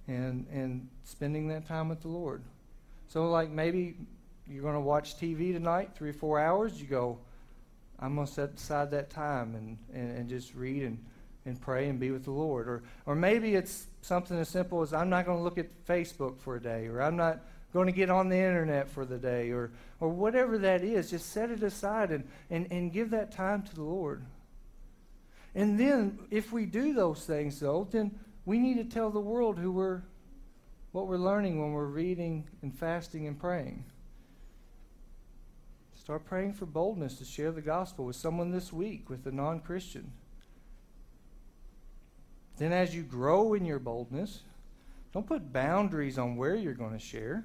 and, 0.06 0.46
and 0.52 0.90
spending 1.04 1.48
that 1.48 1.66
time 1.66 1.88
with 1.88 2.02
the 2.02 2.08
Lord. 2.08 2.42
So, 3.08 3.30
like 3.30 3.48
maybe 3.48 3.94
you're 4.46 4.62
going 4.62 4.74
to 4.74 4.80
watch 4.80 5.16
TV 5.16 5.54
tonight, 5.54 5.92
three 5.94 6.10
or 6.10 6.14
four 6.14 6.38
hours, 6.38 6.78
you 6.78 6.86
go, 6.86 7.18
I'm 7.98 8.16
going 8.16 8.26
to 8.26 8.32
set 8.32 8.50
aside 8.56 8.90
that 8.90 9.08
time 9.08 9.54
and, 9.54 9.78
and, 9.94 10.18
and 10.18 10.28
just 10.28 10.54
read 10.54 10.82
and 10.82 11.02
and 11.44 11.60
pray 11.60 11.88
and 11.88 11.98
be 11.98 12.10
with 12.10 12.24
the 12.24 12.30
Lord. 12.30 12.68
Or, 12.68 12.82
or 13.06 13.14
maybe 13.14 13.54
it's 13.54 13.86
something 14.02 14.38
as 14.38 14.48
simple 14.48 14.82
as 14.82 14.92
I'm 14.92 15.10
not 15.10 15.26
going 15.26 15.38
to 15.38 15.44
look 15.44 15.58
at 15.58 15.86
Facebook 15.86 16.38
for 16.40 16.56
a 16.56 16.62
day, 16.62 16.86
or 16.86 17.02
I'm 17.02 17.16
not 17.16 17.40
going 17.72 17.86
to 17.86 17.92
get 17.92 18.10
on 18.10 18.28
the 18.28 18.36
internet 18.36 18.88
for 18.88 19.04
the 19.04 19.18
day, 19.18 19.50
or, 19.50 19.70
or 19.98 20.08
whatever 20.08 20.58
that 20.58 20.82
is. 20.82 21.10
Just 21.10 21.32
set 21.32 21.50
it 21.50 21.62
aside 21.62 22.10
and, 22.10 22.28
and, 22.50 22.66
and 22.70 22.92
give 22.92 23.10
that 23.10 23.32
time 23.32 23.62
to 23.62 23.74
the 23.74 23.82
Lord. 23.82 24.24
And 25.54 25.78
then, 25.78 26.18
if 26.30 26.52
we 26.52 26.66
do 26.66 26.94
those 26.94 27.24
things, 27.24 27.60
though, 27.60 27.86
then 27.90 28.18
we 28.44 28.58
need 28.58 28.76
to 28.76 28.84
tell 28.84 29.10
the 29.10 29.20
world 29.20 29.58
who 29.58 29.70
we're, 29.70 30.02
what 30.92 31.06
we're 31.06 31.16
learning 31.16 31.60
when 31.60 31.72
we're 31.72 31.84
reading 31.84 32.48
and 32.62 32.76
fasting 32.76 33.26
and 33.26 33.38
praying. 33.38 33.84
Start 35.94 36.24
praying 36.24 36.54
for 36.54 36.66
boldness 36.66 37.16
to 37.18 37.24
share 37.24 37.52
the 37.52 37.60
gospel 37.60 38.06
with 38.06 38.16
someone 38.16 38.50
this 38.50 38.72
week, 38.72 39.08
with 39.08 39.26
a 39.26 39.30
non 39.30 39.60
Christian. 39.60 40.12
Then, 42.58 42.72
as 42.72 42.94
you 42.94 43.02
grow 43.02 43.54
in 43.54 43.64
your 43.64 43.78
boldness, 43.78 44.40
don't 45.12 45.26
put 45.26 45.52
boundaries 45.52 46.18
on 46.18 46.36
where 46.36 46.54
you're 46.54 46.74
going 46.74 46.92
to 46.92 46.98
share. 46.98 47.44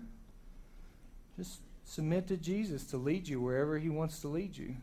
Just 1.38 1.60
submit 1.86 2.28
to 2.28 2.38
Jesus 2.38 2.84
to 2.86 2.98
lead 2.98 3.28
you 3.28 3.42
wherever 3.42 3.78
He 3.78 3.90
wants 3.90 4.20
to 4.22 4.28
lead 4.28 4.56
you. 4.58 4.76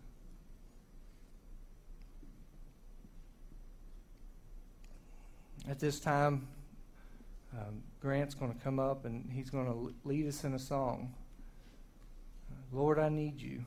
At 5.69 5.79
this 5.79 5.99
time, 5.99 6.47
um, 7.55 7.83
Grant's 8.01 8.35
going 8.35 8.53
to 8.53 8.61
come 8.61 8.79
up 8.79 9.07
and 9.07 9.31
he's 9.33 9.49
going 9.49 9.67
to 9.67 9.95
lead 10.07 10.27
us 10.27 10.45
in 10.45 10.55
a 10.55 10.59
song. 10.59 11.15
Lord, 12.73 12.99
I 12.99 13.09
need 13.09 13.41
you. 13.41 13.65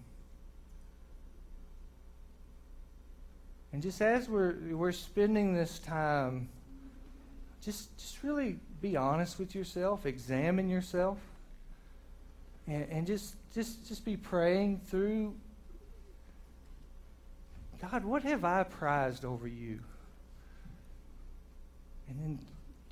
And 3.78 3.84
just 3.84 4.02
as 4.02 4.28
we're, 4.28 4.56
we're 4.72 4.92
spending 4.92 5.54
this 5.54 5.78
time, 5.78 6.50
just, 7.62 7.96
just 8.00 8.24
really 8.24 8.58
be 8.82 8.98
honest 8.98 9.38
with 9.38 9.54
yourself, 9.54 10.08
examine 10.08 10.68
yourself, 10.68 11.20
and, 12.66 12.88
and 12.90 13.06
just, 13.06 13.36
just, 13.54 13.88
just 13.88 14.04
be 14.04 14.18
praying 14.18 14.82
through 14.88 15.36
God, 17.80 18.04
what 18.04 18.24
have 18.24 18.44
I 18.44 18.64
prized 18.64 19.24
over 19.24 19.48
you? 19.48 19.80
And 22.10 22.20
then 22.20 22.40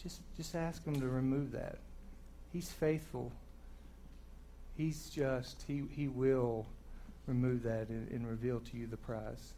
just, 0.03 0.21
just 0.38 0.53
ask 0.53 0.86
Him 0.86 1.01
to 1.01 1.07
remove 1.07 1.51
that. 1.53 1.79
He's 2.53 2.71
faithful. 2.71 3.31
He's 4.77 5.09
just. 5.09 5.63
He, 5.65 5.81
he 5.89 6.07
will 6.09 6.67
remove 7.25 7.63
that 7.63 7.89
and, 7.89 8.07
and 8.11 8.29
reveal 8.29 8.59
to 8.59 8.77
you 8.77 8.86
the 8.86 8.97
prize. 8.97 9.55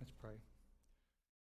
Let's 0.00 0.12
pray. 0.20 0.45